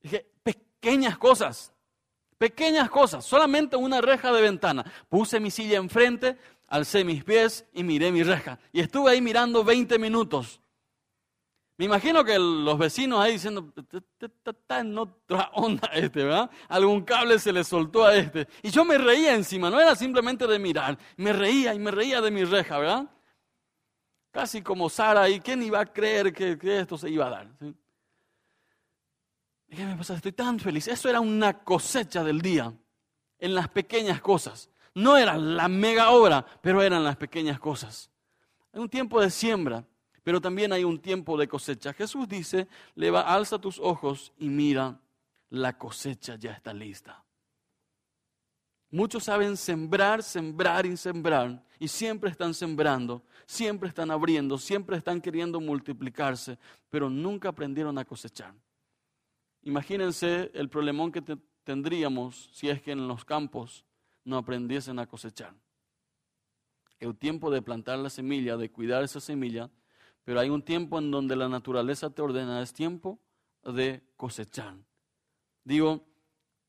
Dije, 0.02 0.24
pequeñas 0.44 1.18
cosas, 1.18 1.74
pequeñas 2.38 2.88
cosas, 2.90 3.24
solamente 3.24 3.74
una 3.74 4.00
reja 4.00 4.32
de 4.32 4.42
ventana. 4.42 4.84
Puse 5.08 5.40
mi 5.40 5.50
silla 5.50 5.78
enfrente, 5.78 6.38
alcé 6.66 7.05
mis 7.05 7.24
pies 7.24 7.66
y 7.72 7.83
miré 7.83 8.12
mi 8.12 8.22
reja. 8.22 8.59
Y 8.72 8.81
estuve 8.81 9.11
ahí 9.11 9.20
mirando 9.20 9.64
20 9.64 9.98
minutos. 9.98 10.61
Me 11.79 11.85
imagino 11.85 12.24
que 12.24 12.38
los 12.38 12.79
vecinos 12.79 13.20
ahí 13.20 13.33
diciendo, 13.33 13.70
está 14.44 14.81
en 14.81 14.96
otra 14.96 15.50
onda 15.52 15.88
este, 15.92 16.24
¿verdad? 16.24 16.50
Algún 16.68 17.02
cable 17.02 17.38
se 17.38 17.52
le 17.52 17.64
soltó 17.64 18.07
a 18.07 18.16
este. 18.16 18.48
Y 18.62 18.70
yo 18.70 18.83
me 18.85 18.96
reía 18.96 19.35
encima, 19.35 19.68
no 19.68 19.79
era 19.79 19.94
simplemente 19.94 20.46
de 20.46 20.59
mirar, 20.59 20.98
me 21.16 21.35
reía 21.35 21.74
y 21.74 21.79
me 21.79 21.90
reía 21.90 22.22
de 22.22 22.31
mi 22.31 22.44
reja, 22.44 22.79
¿verdad? 22.79 23.11
Casi 24.31 24.62
como 24.62 24.88
Sara, 24.88 25.29
¿y 25.29 25.40
quién 25.40 25.62
iba 25.62 25.81
a 25.81 25.87
creer 25.87 26.33
que, 26.33 26.59
esto 26.79 26.96
se 26.96 27.11
iba 27.11 27.26
a 27.26 27.31
dar? 27.31 27.48
¿Qué 29.68 29.85
me 29.85 29.96
pasa? 29.96 30.14
Estoy 30.14 30.33
tan 30.33 30.59
feliz. 30.59 30.88
Eso 30.88 31.11
era 31.11 31.20
una 31.20 31.62
cosecha 31.62 32.24
del 32.24 32.40
día, 32.40 32.72
en 33.38 33.55
las 33.55 33.68
pequeñas 33.68 34.22
cosas. 34.22 34.70
No 34.96 35.18
era 35.18 35.37
la 35.37 35.68
mega 35.68 36.11
obra, 36.11 36.46
pero 36.62 36.80
eran 36.80 37.04
las 37.04 37.18
pequeñas 37.18 37.61
cosas. 37.61 38.11
Hay 38.72 38.80
un 38.80 38.88
tiempo 38.88 39.20
de 39.20 39.28
siembra, 39.28 39.85
pero 40.22 40.40
también 40.40 40.72
hay 40.72 40.85
un 40.85 40.98
tiempo 40.98 41.37
de 41.37 41.46
cosecha. 41.46 41.92
Jesús 41.92 42.26
dice, 42.26 42.66
va, 43.12 43.20
alza 43.20 43.59
tus 43.59 43.78
ojos 43.78 44.32
y 44.38 44.48
mira, 44.48 44.98
la 45.50 45.76
cosecha 45.76 46.37
ya 46.37 46.52
está 46.52 46.72
lista. 46.72 47.22
Muchos 48.90 49.24
saben 49.24 49.59
sembrar, 49.59 50.22
sembrar 50.22 50.87
y 50.87 50.96
sembrar, 50.96 51.62
y 51.78 51.88
siempre 51.88 52.30
están 52.30 52.54
sembrando, 52.54 53.22
siempre 53.44 53.90
están 53.90 54.11
abriendo, 54.11 54.56
siempre 54.56 54.96
están 54.96 55.20
queriendo 55.20 55.61
multiplicarse, 55.61 56.59
pero 56.88 57.11
nunca 57.11 57.50
aprendieron 57.50 57.98
a 57.98 58.04
cosechar. 58.06 58.54
Imagínense 59.61 60.50
el 60.54 60.70
problemón 60.70 61.12
que 61.12 61.22
tendríamos 61.64 62.48
si 62.54 62.70
es 62.70 62.80
que 62.80 62.92
en 62.92 63.06
los 63.06 63.26
campos 63.26 63.85
no 64.26 64.36
aprendiesen 64.36 64.98
a 64.98 65.06
cosechar. 65.06 65.54
El 66.98 67.16
tiempo 67.16 67.50
de 67.50 67.62
plantar 67.62 67.98
la 68.00 68.10
semilla, 68.10 68.56
de 68.56 68.70
cuidar 68.70 69.04
esa 69.04 69.20
semilla, 69.20 69.70
pero 70.24 70.40
hay 70.40 70.50
un 70.50 70.62
tiempo 70.62 70.98
en 70.98 71.10
donde 71.10 71.36
la 71.36 71.48
naturaleza 71.48 72.10
te 72.10 72.20
ordena, 72.20 72.60
es 72.60 72.72
tiempo 72.72 73.20
de 73.62 74.02
cosechar. 74.16 74.76
Digo, 75.62 76.04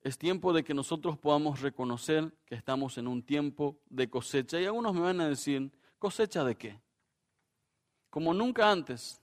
es 0.01 0.17
tiempo 0.17 0.53
de 0.53 0.63
que 0.63 0.75
nosotros 0.75 1.17
podamos 1.17 1.61
reconocer 1.61 2.31
que 2.45 2.55
estamos 2.55 2.97
en 2.99 3.07
un 3.07 3.23
tiempo 3.23 3.81
de 3.89 4.09
cosecha. 4.09 4.61
Y 4.61 4.65
algunos 4.65 4.93
me 4.93 5.01
van 5.01 5.21
a 5.21 5.27
decir, 5.27 5.71
¿cosecha 5.97 6.43
de 6.43 6.55
qué? 6.55 6.79
Como 8.11 8.33
nunca 8.33 8.71
antes, 8.71 9.19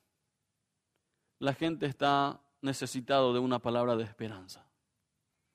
la 1.39 1.55
gente 1.55 1.87
está 1.87 2.41
necesitado 2.61 3.33
de 3.33 3.39
una 3.39 3.61
palabra 3.61 3.95
de 3.95 4.05
esperanza 4.05 4.64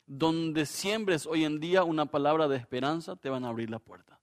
donde 0.10 0.66
siembres 0.66 1.28
hoy 1.28 1.46
en 1.46 1.60
día 1.60 1.84
una 1.84 2.08
palabra 2.08 2.48
de 2.48 2.58
esperanza, 2.58 3.16
te 3.16 3.30
van 3.30 3.46
a 3.46 3.50
abrir 3.50 3.70
la 3.70 3.78
puerta. 3.78 4.20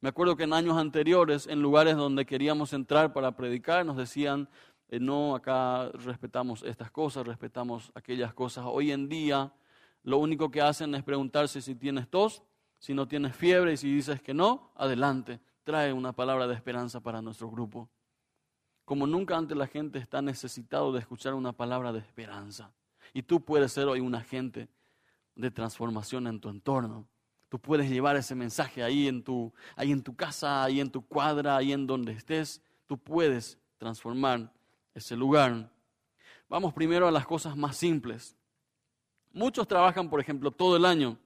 Me 0.00 0.08
acuerdo 0.08 0.36
que 0.36 0.44
en 0.44 0.52
años 0.52 0.78
anteriores, 0.78 1.48
en 1.48 1.60
lugares 1.60 1.96
donde 1.96 2.24
queríamos 2.24 2.72
entrar 2.72 3.12
para 3.12 3.34
predicar, 3.36 3.84
nos 3.84 3.96
decían, 3.96 4.48
eh, 4.88 5.00
no, 5.00 5.34
acá 5.34 5.90
respetamos 5.94 6.62
estas 6.62 6.92
cosas, 6.92 7.26
respetamos 7.26 7.90
aquellas 7.96 8.32
cosas. 8.34 8.64
Hoy 8.68 8.92
en 8.92 9.08
día, 9.08 9.52
lo 10.04 10.18
único 10.18 10.48
que 10.48 10.62
hacen 10.62 10.94
es 10.94 11.02
preguntarse 11.02 11.60
si 11.60 11.74
tienes 11.74 12.08
tos, 12.08 12.44
si 12.78 12.94
no 12.94 13.08
tienes 13.08 13.34
fiebre 13.34 13.72
y 13.72 13.76
si 13.76 13.92
dices 13.92 14.22
que 14.22 14.32
no, 14.32 14.70
adelante, 14.76 15.40
trae 15.64 15.92
una 15.92 16.12
palabra 16.12 16.46
de 16.46 16.54
esperanza 16.54 17.00
para 17.00 17.20
nuestro 17.20 17.50
grupo. 17.50 17.90
Como 18.84 19.08
nunca 19.08 19.36
antes 19.36 19.56
la 19.56 19.66
gente 19.66 19.98
está 19.98 20.22
necesitado 20.22 20.92
de 20.92 21.00
escuchar 21.00 21.34
una 21.34 21.52
palabra 21.52 21.92
de 21.92 21.98
esperanza. 21.98 22.72
Y 23.12 23.24
tú 23.24 23.44
puedes 23.44 23.72
ser 23.72 23.88
hoy 23.88 23.98
un 23.98 24.14
agente 24.14 24.68
de 25.34 25.50
transformación 25.50 26.26
en 26.26 26.40
tu 26.40 26.48
entorno. 26.48 27.08
Tú 27.48 27.58
puedes 27.58 27.90
llevar 27.90 28.16
ese 28.16 28.34
mensaje 28.34 28.82
ahí 28.82 29.08
en 29.08 29.24
tu, 29.24 29.52
ahí 29.74 29.90
en 29.90 30.02
tu 30.02 30.14
casa, 30.14 30.62
ahí 30.62 30.80
en 30.80 30.90
tu 30.90 31.04
cuadra, 31.06 31.56
ahí 31.56 31.72
en 31.72 31.86
donde 31.86 32.12
estés. 32.12 32.62
Tú 32.86 32.96
puedes 32.96 33.58
transformar 33.76 34.52
ese 34.94 35.16
lugar. 35.16 35.72
Vamos 36.48 36.72
primero 36.72 37.08
a 37.08 37.10
las 37.10 37.26
cosas 37.26 37.56
más 37.56 37.76
simples. 37.76 38.36
Muchos 39.32 39.66
trabajan, 39.66 40.08
por 40.08 40.20
ejemplo, 40.20 40.50
todo 40.50 40.76
el 40.76 40.84
año, 40.84 41.18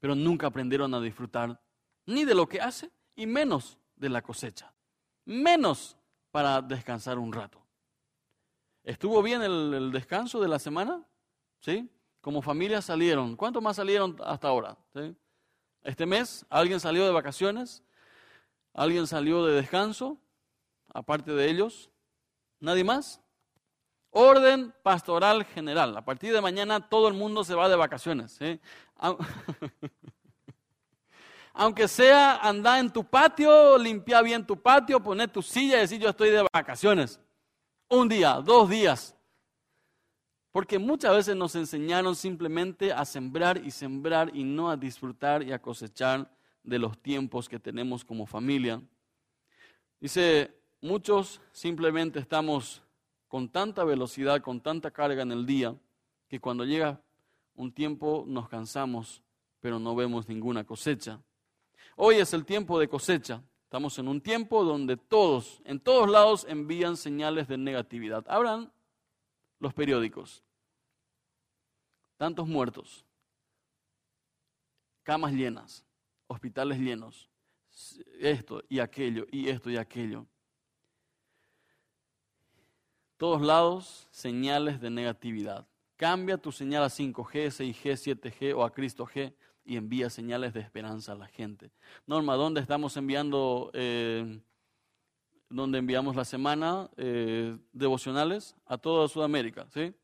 pero 0.00 0.14
nunca 0.14 0.48
aprendieron 0.48 0.94
a 0.94 1.00
disfrutar 1.00 1.60
ni 2.06 2.24
de 2.24 2.34
lo 2.34 2.48
que 2.48 2.60
hace 2.60 2.90
y 3.14 3.26
menos 3.26 3.78
de 3.96 4.08
la 4.08 4.22
cosecha. 4.22 4.72
Menos 5.24 5.96
para 6.32 6.60
descansar 6.60 7.18
un 7.18 7.32
rato. 7.32 7.60
¿Estuvo 8.82 9.22
bien 9.22 9.42
el, 9.42 9.74
el 9.74 9.92
descanso 9.92 10.40
de 10.40 10.48
la 10.48 10.58
semana? 10.58 11.06
¿Sí? 11.60 11.88
Como 12.22 12.40
familia 12.40 12.80
salieron. 12.80 13.36
¿Cuántos 13.36 13.62
más 13.62 13.76
salieron 13.76 14.16
hasta 14.24 14.48
ahora? 14.48 14.78
Este 15.82 16.06
mes, 16.06 16.46
¿alguien 16.48 16.80
salió 16.80 17.04
de 17.04 17.10
vacaciones? 17.10 17.82
¿Alguien 18.72 19.06
salió 19.06 19.44
de 19.44 19.56
descanso? 19.56 20.16
Aparte 20.94 21.32
de 21.32 21.50
ellos. 21.50 21.90
¿Nadie 22.60 22.84
más? 22.84 23.20
Orden 24.10 24.72
pastoral 24.84 25.44
general. 25.44 25.96
A 25.96 26.04
partir 26.04 26.32
de 26.32 26.40
mañana 26.40 26.88
todo 26.88 27.08
el 27.08 27.14
mundo 27.14 27.42
se 27.42 27.56
va 27.56 27.68
de 27.68 27.76
vacaciones. 27.76 28.38
Aunque 31.54 31.88
sea 31.88 32.36
andar 32.36 32.78
en 32.78 32.90
tu 32.90 33.04
patio, 33.04 33.76
limpiar 33.76 34.22
bien 34.22 34.46
tu 34.46 34.62
patio, 34.62 35.02
poner 35.02 35.28
tu 35.28 35.42
silla 35.42 35.78
y 35.78 35.80
decir 35.80 36.00
yo 36.00 36.08
estoy 36.10 36.30
de 36.30 36.46
vacaciones. 36.52 37.20
Un 37.88 38.08
día, 38.08 38.34
dos 38.34 38.70
días. 38.70 39.16
Porque 40.52 40.78
muchas 40.78 41.16
veces 41.16 41.34
nos 41.34 41.54
enseñaron 41.54 42.14
simplemente 42.14 42.92
a 42.92 43.06
sembrar 43.06 43.56
y 43.64 43.70
sembrar 43.70 44.30
y 44.36 44.44
no 44.44 44.70
a 44.70 44.76
disfrutar 44.76 45.42
y 45.42 45.50
a 45.50 45.60
cosechar 45.60 46.30
de 46.62 46.78
los 46.78 46.98
tiempos 46.98 47.48
que 47.48 47.58
tenemos 47.58 48.04
como 48.04 48.26
familia. 48.26 48.80
Dice, 49.98 50.54
muchos 50.82 51.40
simplemente 51.52 52.18
estamos 52.18 52.82
con 53.28 53.48
tanta 53.48 53.82
velocidad, 53.82 54.42
con 54.42 54.60
tanta 54.60 54.90
carga 54.90 55.22
en 55.22 55.32
el 55.32 55.46
día, 55.46 55.74
que 56.28 56.38
cuando 56.38 56.66
llega 56.66 57.00
un 57.54 57.72
tiempo 57.72 58.24
nos 58.28 58.46
cansamos, 58.48 59.22
pero 59.60 59.78
no 59.78 59.94
vemos 59.94 60.28
ninguna 60.28 60.64
cosecha. 60.64 61.18
Hoy 61.96 62.16
es 62.16 62.34
el 62.34 62.44
tiempo 62.44 62.78
de 62.78 62.88
cosecha. 62.88 63.42
Estamos 63.64 63.98
en 63.98 64.06
un 64.06 64.20
tiempo 64.20 64.64
donde 64.64 64.98
todos, 64.98 65.62
en 65.64 65.80
todos 65.80 66.10
lados, 66.10 66.44
envían 66.46 66.98
señales 66.98 67.48
de 67.48 67.56
negatividad. 67.56 68.24
Abran 68.28 68.70
los 69.62 69.72
periódicos. 69.72 70.42
Tantos 72.16 72.48
muertos, 72.48 73.06
camas 75.04 75.32
llenas, 75.32 75.84
hospitales 76.26 76.78
llenos, 76.78 77.30
esto 78.18 78.62
y 78.68 78.80
aquello, 78.80 79.24
y 79.30 79.48
esto 79.48 79.70
y 79.70 79.76
aquello. 79.76 80.26
Todos 83.16 83.40
lados, 83.40 84.08
señales 84.10 84.80
de 84.80 84.90
negatividad. 84.90 85.68
Cambia 85.94 86.38
tu 86.38 86.50
señal 86.50 86.82
a 86.82 86.88
5G, 86.88 87.46
6G, 87.46 88.20
7G 88.20 88.56
o 88.56 88.64
a 88.64 88.72
Cristo 88.72 89.06
G 89.06 89.32
y 89.64 89.76
envía 89.76 90.10
señales 90.10 90.52
de 90.54 90.60
esperanza 90.60 91.12
a 91.12 91.16
la 91.16 91.28
gente. 91.28 91.70
Norma, 92.04 92.34
¿dónde 92.34 92.60
estamos 92.60 92.96
enviando, 92.96 93.70
eh, 93.74 94.40
dónde 95.52 95.78
enviamos 95.78 96.16
la 96.16 96.24
semana 96.24 96.90
eh, 96.96 97.56
devocionales? 97.72 98.56
A 98.66 98.78
toda 98.78 99.08
Sudamérica, 99.08 99.66
¿sí? 99.72 99.94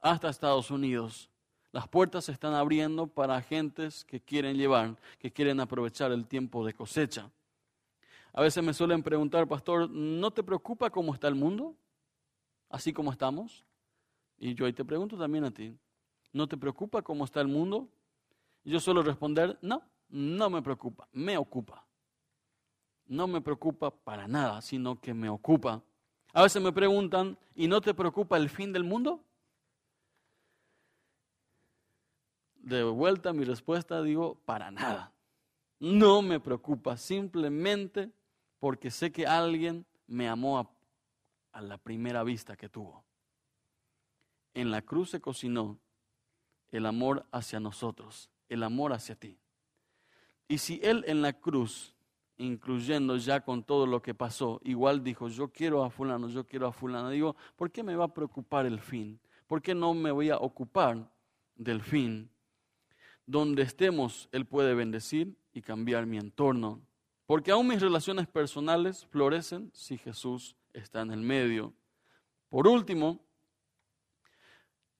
Hasta 0.00 0.28
Estados 0.28 0.70
Unidos. 0.70 1.28
Las 1.72 1.86
puertas 1.88 2.24
se 2.24 2.32
están 2.32 2.54
abriendo 2.54 3.06
para 3.06 3.36
agentes 3.36 4.04
que 4.04 4.20
quieren 4.20 4.56
llevar, 4.56 4.96
que 5.18 5.30
quieren 5.30 5.60
aprovechar 5.60 6.12
el 6.12 6.26
tiempo 6.26 6.64
de 6.64 6.72
cosecha. 6.72 7.30
A 8.32 8.42
veces 8.42 8.62
me 8.62 8.72
suelen 8.72 9.02
preguntar, 9.02 9.46
pastor, 9.46 9.90
¿no 9.90 10.30
te 10.30 10.42
preocupa 10.42 10.90
cómo 10.90 11.12
está 11.12 11.28
el 11.28 11.34
mundo? 11.34 11.74
Así 12.70 12.92
como 12.92 13.10
estamos. 13.10 13.64
Y 14.38 14.54
yo 14.54 14.66
ahí 14.66 14.72
te 14.72 14.84
pregunto 14.84 15.18
también 15.18 15.44
a 15.44 15.50
ti, 15.50 15.76
¿no 16.32 16.46
te 16.46 16.56
preocupa 16.56 17.02
cómo 17.02 17.24
está 17.24 17.40
el 17.40 17.48
mundo? 17.48 17.88
yo 18.64 18.80
suelo 18.80 19.02
responder, 19.02 19.58
no, 19.62 19.82
no 20.10 20.50
me 20.50 20.62
preocupa, 20.62 21.08
me 21.12 21.36
ocupa. 21.38 21.87
No 23.08 23.26
me 23.26 23.40
preocupa 23.40 23.90
para 23.90 24.28
nada, 24.28 24.60
sino 24.60 25.00
que 25.00 25.14
me 25.14 25.28
ocupa. 25.28 25.82
A 26.32 26.42
veces 26.42 26.62
me 26.62 26.72
preguntan, 26.72 27.36
¿y 27.54 27.66
no 27.66 27.80
te 27.80 27.94
preocupa 27.94 28.36
el 28.36 28.48
fin 28.48 28.72
del 28.72 28.84
mundo? 28.84 29.24
De 32.56 32.84
vuelta 32.84 33.32
mi 33.32 33.44
respuesta 33.44 34.02
digo, 34.02 34.36
para 34.44 34.70
nada. 34.70 35.12
No 35.80 36.22
me 36.22 36.38
preocupa, 36.38 36.96
simplemente 36.96 38.10
porque 38.60 38.90
sé 38.90 39.10
que 39.10 39.26
alguien 39.26 39.86
me 40.06 40.28
amó 40.28 40.58
a, 40.58 40.70
a 41.52 41.62
la 41.62 41.78
primera 41.78 42.22
vista 42.22 42.56
que 42.56 42.68
tuvo. 42.68 43.04
En 44.54 44.70
la 44.70 44.82
cruz 44.82 45.10
se 45.10 45.20
cocinó 45.20 45.78
el 46.70 46.84
amor 46.86 47.26
hacia 47.32 47.58
nosotros 47.58 48.30
el 48.48 48.62
amor 48.62 48.92
hacia 48.92 49.14
ti. 49.14 49.38
Y 50.48 50.58
si 50.58 50.80
Él 50.82 51.04
en 51.06 51.22
la 51.22 51.34
cruz, 51.34 51.94
incluyendo 52.38 53.16
ya 53.16 53.40
con 53.40 53.62
todo 53.62 53.86
lo 53.86 54.00
que 54.00 54.14
pasó, 54.14 54.60
igual 54.64 55.02
dijo, 55.02 55.28
yo 55.28 55.48
quiero 55.48 55.84
a 55.84 55.90
fulano, 55.90 56.28
yo 56.28 56.46
quiero 56.46 56.68
a 56.68 56.72
fulano, 56.72 57.10
digo, 57.10 57.36
¿por 57.56 57.70
qué 57.70 57.82
me 57.82 57.96
va 57.96 58.06
a 58.06 58.14
preocupar 58.14 58.64
el 58.64 58.80
fin? 58.80 59.20
¿Por 59.46 59.60
qué 59.60 59.74
no 59.74 59.92
me 59.92 60.10
voy 60.10 60.30
a 60.30 60.38
ocupar 60.38 61.10
del 61.56 61.82
fin? 61.82 62.30
Donde 63.26 63.62
estemos, 63.62 64.28
Él 64.32 64.46
puede 64.46 64.74
bendecir 64.74 65.36
y 65.52 65.62
cambiar 65.62 66.06
mi 66.06 66.16
entorno. 66.16 66.80
Porque 67.26 67.50
aún 67.50 67.66
mis 67.66 67.80
relaciones 67.80 68.26
personales 68.26 69.04
florecen 69.06 69.70
si 69.74 69.98
Jesús 69.98 70.56
está 70.72 71.02
en 71.02 71.10
el 71.10 71.20
medio. 71.20 71.74
Por 72.48 72.66
último, 72.66 73.20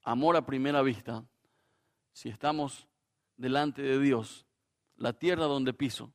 amor 0.02 0.36
a 0.36 0.44
primera 0.44 0.82
vista. 0.82 1.24
Si 2.12 2.28
estamos 2.28 2.86
delante 3.36 3.80
de 3.80 3.98
Dios, 4.00 4.44
la 4.96 5.12
tierra 5.12 5.44
donde 5.44 5.72
piso, 5.72 6.12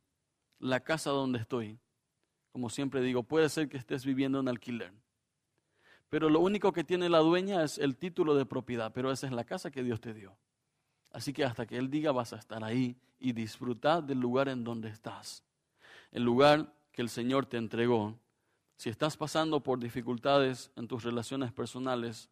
la 0.63 0.79
casa 0.79 1.09
donde 1.09 1.39
estoy. 1.39 1.77
Como 2.53 2.69
siempre 2.69 3.01
digo, 3.01 3.23
puede 3.23 3.49
ser 3.49 3.67
que 3.67 3.75
estés 3.75 4.05
viviendo 4.05 4.39
en 4.39 4.47
alquiler. 4.47 4.93
Pero 6.09 6.29
lo 6.29 6.39
único 6.39 6.71
que 6.71 6.85
tiene 6.85 7.09
la 7.09 7.19
dueña 7.19 7.63
es 7.63 7.77
el 7.77 7.97
título 7.97 8.33
de 8.33 8.45
propiedad, 8.45 8.93
pero 8.93 9.11
esa 9.11 9.27
es 9.27 9.33
la 9.33 9.43
casa 9.43 9.71
que 9.71 9.83
Dios 9.83 9.99
te 9.99 10.13
dio. 10.13 10.37
Así 11.11 11.33
que 11.33 11.43
hasta 11.43 11.65
que 11.65 11.77
Él 11.77 11.89
diga 11.89 12.13
vas 12.13 12.31
a 12.31 12.37
estar 12.37 12.63
ahí 12.63 12.95
y 13.19 13.33
disfrutar 13.33 14.03
del 14.03 14.19
lugar 14.19 14.47
en 14.47 14.63
donde 14.63 14.87
estás. 14.87 15.43
El 16.11 16.23
lugar 16.23 16.73
que 16.93 17.01
el 17.01 17.09
Señor 17.09 17.45
te 17.45 17.57
entregó. 17.57 18.17
Si 18.77 18.89
estás 18.89 19.17
pasando 19.17 19.61
por 19.61 19.79
dificultades 19.79 20.71
en 20.77 20.87
tus 20.87 21.03
relaciones 21.03 21.51
personales, 21.51 22.29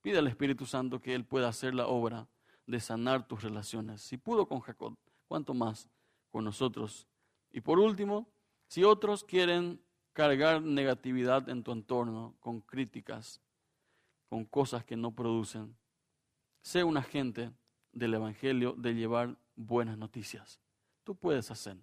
pide 0.00 0.18
al 0.18 0.28
Espíritu 0.28 0.64
Santo 0.64 0.98
que 0.98 1.14
Él 1.14 1.26
pueda 1.26 1.48
hacer 1.48 1.74
la 1.74 1.88
obra 1.88 2.26
de 2.66 2.80
sanar 2.80 3.28
tus 3.28 3.42
relaciones. 3.42 4.00
Si 4.00 4.16
pudo 4.16 4.48
con 4.48 4.60
Jacob, 4.60 4.96
¿cuánto 5.28 5.52
más 5.52 5.90
con 6.30 6.44
nosotros? 6.44 7.06
Y 7.56 7.62
por 7.62 7.78
último, 7.78 8.28
si 8.68 8.84
otros 8.84 9.24
quieren 9.24 9.80
cargar 10.12 10.60
negatividad 10.60 11.48
en 11.48 11.62
tu 11.62 11.72
entorno 11.72 12.36
con 12.38 12.60
críticas, 12.60 13.40
con 14.28 14.44
cosas 14.44 14.84
que 14.84 14.94
no 14.94 15.12
producen, 15.12 15.74
sé 16.60 16.84
un 16.84 16.98
agente 16.98 17.50
del 17.92 18.12
Evangelio 18.12 18.74
de 18.76 18.94
llevar 18.94 19.38
buenas 19.54 19.96
noticias. 19.96 20.60
Tú 21.02 21.14
puedes 21.14 21.50
hacer. 21.50 21.78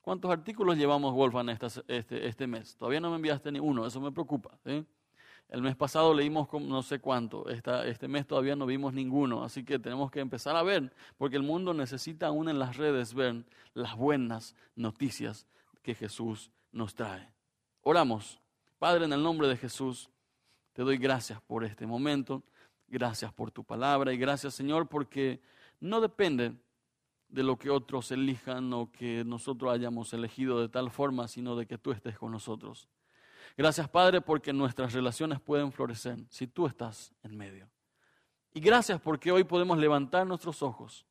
¿Cuántos 0.00 0.30
artículos 0.30 0.78
llevamos, 0.78 1.12
Wolfgang, 1.12 1.58
este, 1.88 2.26
este 2.26 2.46
mes? 2.46 2.74
Todavía 2.78 3.00
no 3.00 3.10
me 3.10 3.16
enviaste 3.16 3.52
ni 3.52 3.60
uno, 3.60 3.86
eso 3.86 4.00
me 4.00 4.12
preocupa. 4.12 4.58
¿sí? 4.64 4.82
El 5.52 5.60
mes 5.60 5.76
pasado 5.76 6.14
leímos 6.14 6.48
no 6.50 6.82
sé 6.82 6.98
cuánto, 6.98 7.46
este 7.50 8.08
mes 8.08 8.26
todavía 8.26 8.56
no 8.56 8.64
vimos 8.64 8.94
ninguno, 8.94 9.44
así 9.44 9.62
que 9.62 9.78
tenemos 9.78 10.10
que 10.10 10.20
empezar 10.20 10.56
a 10.56 10.62
ver, 10.62 10.90
porque 11.18 11.36
el 11.36 11.42
mundo 11.42 11.74
necesita 11.74 12.28
aún 12.28 12.48
en 12.48 12.58
las 12.58 12.78
redes 12.78 13.12
ver 13.12 13.44
las 13.74 13.94
buenas 13.94 14.56
noticias 14.76 15.46
que 15.82 15.94
Jesús 15.94 16.50
nos 16.72 16.94
trae. 16.94 17.28
Oramos. 17.82 18.40
Padre, 18.78 19.04
en 19.04 19.12
el 19.12 19.22
nombre 19.22 19.46
de 19.46 19.58
Jesús, 19.58 20.08
te 20.72 20.80
doy 20.80 20.96
gracias 20.96 21.42
por 21.42 21.64
este 21.64 21.86
momento, 21.86 22.42
gracias 22.88 23.30
por 23.30 23.50
tu 23.50 23.62
palabra 23.62 24.10
y 24.14 24.16
gracias 24.16 24.54
Señor 24.54 24.88
porque 24.88 25.42
no 25.80 26.00
depende 26.00 26.54
de 27.28 27.42
lo 27.42 27.58
que 27.58 27.68
otros 27.68 28.10
elijan 28.10 28.72
o 28.72 28.90
que 28.90 29.22
nosotros 29.22 29.70
hayamos 29.70 30.14
elegido 30.14 30.62
de 30.62 30.70
tal 30.70 30.90
forma, 30.90 31.28
sino 31.28 31.56
de 31.56 31.66
que 31.66 31.76
tú 31.76 31.92
estés 31.92 32.16
con 32.16 32.32
nosotros. 32.32 32.88
Gracias, 33.56 33.88
Padre, 33.88 34.20
porque 34.20 34.52
nuestras 34.52 34.92
relaciones 34.92 35.40
pueden 35.40 35.72
florecer 35.72 36.18
si 36.28 36.46
tú 36.46 36.66
estás 36.66 37.12
en 37.22 37.36
medio. 37.36 37.68
Y 38.54 38.60
gracias 38.60 39.00
porque 39.00 39.32
hoy 39.32 39.44
podemos 39.44 39.78
levantar 39.78 40.26
nuestros 40.26 40.62
ojos, 40.62 41.06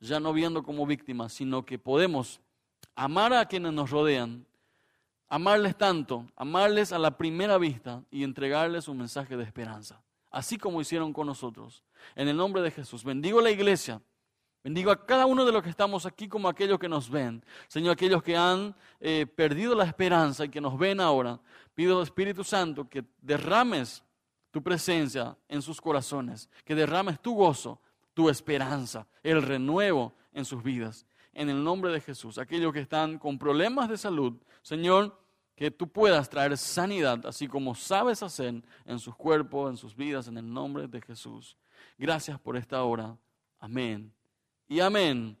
ya 0.00 0.20
no 0.20 0.32
viendo 0.32 0.62
como 0.62 0.86
víctimas, 0.86 1.32
sino 1.32 1.64
que 1.64 1.78
podemos 1.78 2.40
amar 2.94 3.32
a 3.34 3.46
quienes 3.46 3.72
nos 3.72 3.90
rodean, 3.90 4.46
amarles 5.28 5.76
tanto, 5.76 6.26
amarles 6.36 6.92
a 6.92 6.98
la 6.98 7.16
primera 7.16 7.58
vista 7.58 8.02
y 8.10 8.24
entregarles 8.24 8.88
un 8.88 8.98
mensaje 8.98 9.36
de 9.36 9.44
esperanza, 9.44 10.02
así 10.30 10.56
como 10.56 10.80
hicieron 10.80 11.12
con 11.12 11.26
nosotros. 11.26 11.82
En 12.14 12.28
el 12.28 12.36
nombre 12.36 12.62
de 12.62 12.70
Jesús, 12.70 13.04
bendigo 13.04 13.40
la 13.40 13.50
iglesia. 13.50 14.00
Bendigo 14.66 14.90
a 14.90 15.06
cada 15.06 15.26
uno 15.26 15.44
de 15.44 15.52
los 15.52 15.62
que 15.62 15.70
estamos 15.70 16.06
aquí 16.06 16.26
como 16.26 16.48
aquellos 16.48 16.80
que 16.80 16.88
nos 16.88 17.08
ven. 17.08 17.40
Señor, 17.68 17.92
aquellos 17.92 18.20
que 18.20 18.36
han 18.36 18.74
eh, 18.98 19.24
perdido 19.24 19.76
la 19.76 19.84
esperanza 19.84 20.44
y 20.44 20.48
que 20.48 20.60
nos 20.60 20.76
ven 20.76 20.98
ahora. 20.98 21.38
Pido, 21.72 22.02
Espíritu 22.02 22.42
Santo, 22.42 22.88
que 22.88 23.04
derrames 23.22 24.02
tu 24.50 24.60
presencia 24.60 25.38
en 25.48 25.62
sus 25.62 25.80
corazones, 25.80 26.50
que 26.64 26.74
derrames 26.74 27.20
tu 27.20 27.36
gozo, 27.36 27.80
tu 28.12 28.28
esperanza, 28.28 29.06
el 29.22 29.40
renuevo 29.40 30.12
en 30.32 30.44
sus 30.44 30.64
vidas. 30.64 31.06
En 31.32 31.48
el 31.48 31.62
nombre 31.62 31.92
de 31.92 32.00
Jesús, 32.00 32.36
aquellos 32.36 32.72
que 32.72 32.80
están 32.80 33.20
con 33.20 33.38
problemas 33.38 33.88
de 33.88 33.96
salud, 33.96 34.34
Señor, 34.62 35.16
que 35.54 35.70
tú 35.70 35.86
puedas 35.86 36.28
traer 36.28 36.58
sanidad, 36.58 37.24
así 37.24 37.46
como 37.46 37.76
sabes 37.76 38.20
hacer 38.20 38.64
en 38.84 38.98
sus 38.98 39.14
cuerpos, 39.14 39.70
en 39.70 39.76
sus 39.76 39.94
vidas, 39.94 40.26
en 40.26 40.38
el 40.38 40.52
nombre 40.52 40.88
de 40.88 41.00
Jesús. 41.02 41.56
Gracias 41.96 42.40
por 42.40 42.56
esta 42.56 42.82
hora. 42.82 43.16
Amén 43.60 44.15
y 44.68 44.80
amén. 44.80 45.36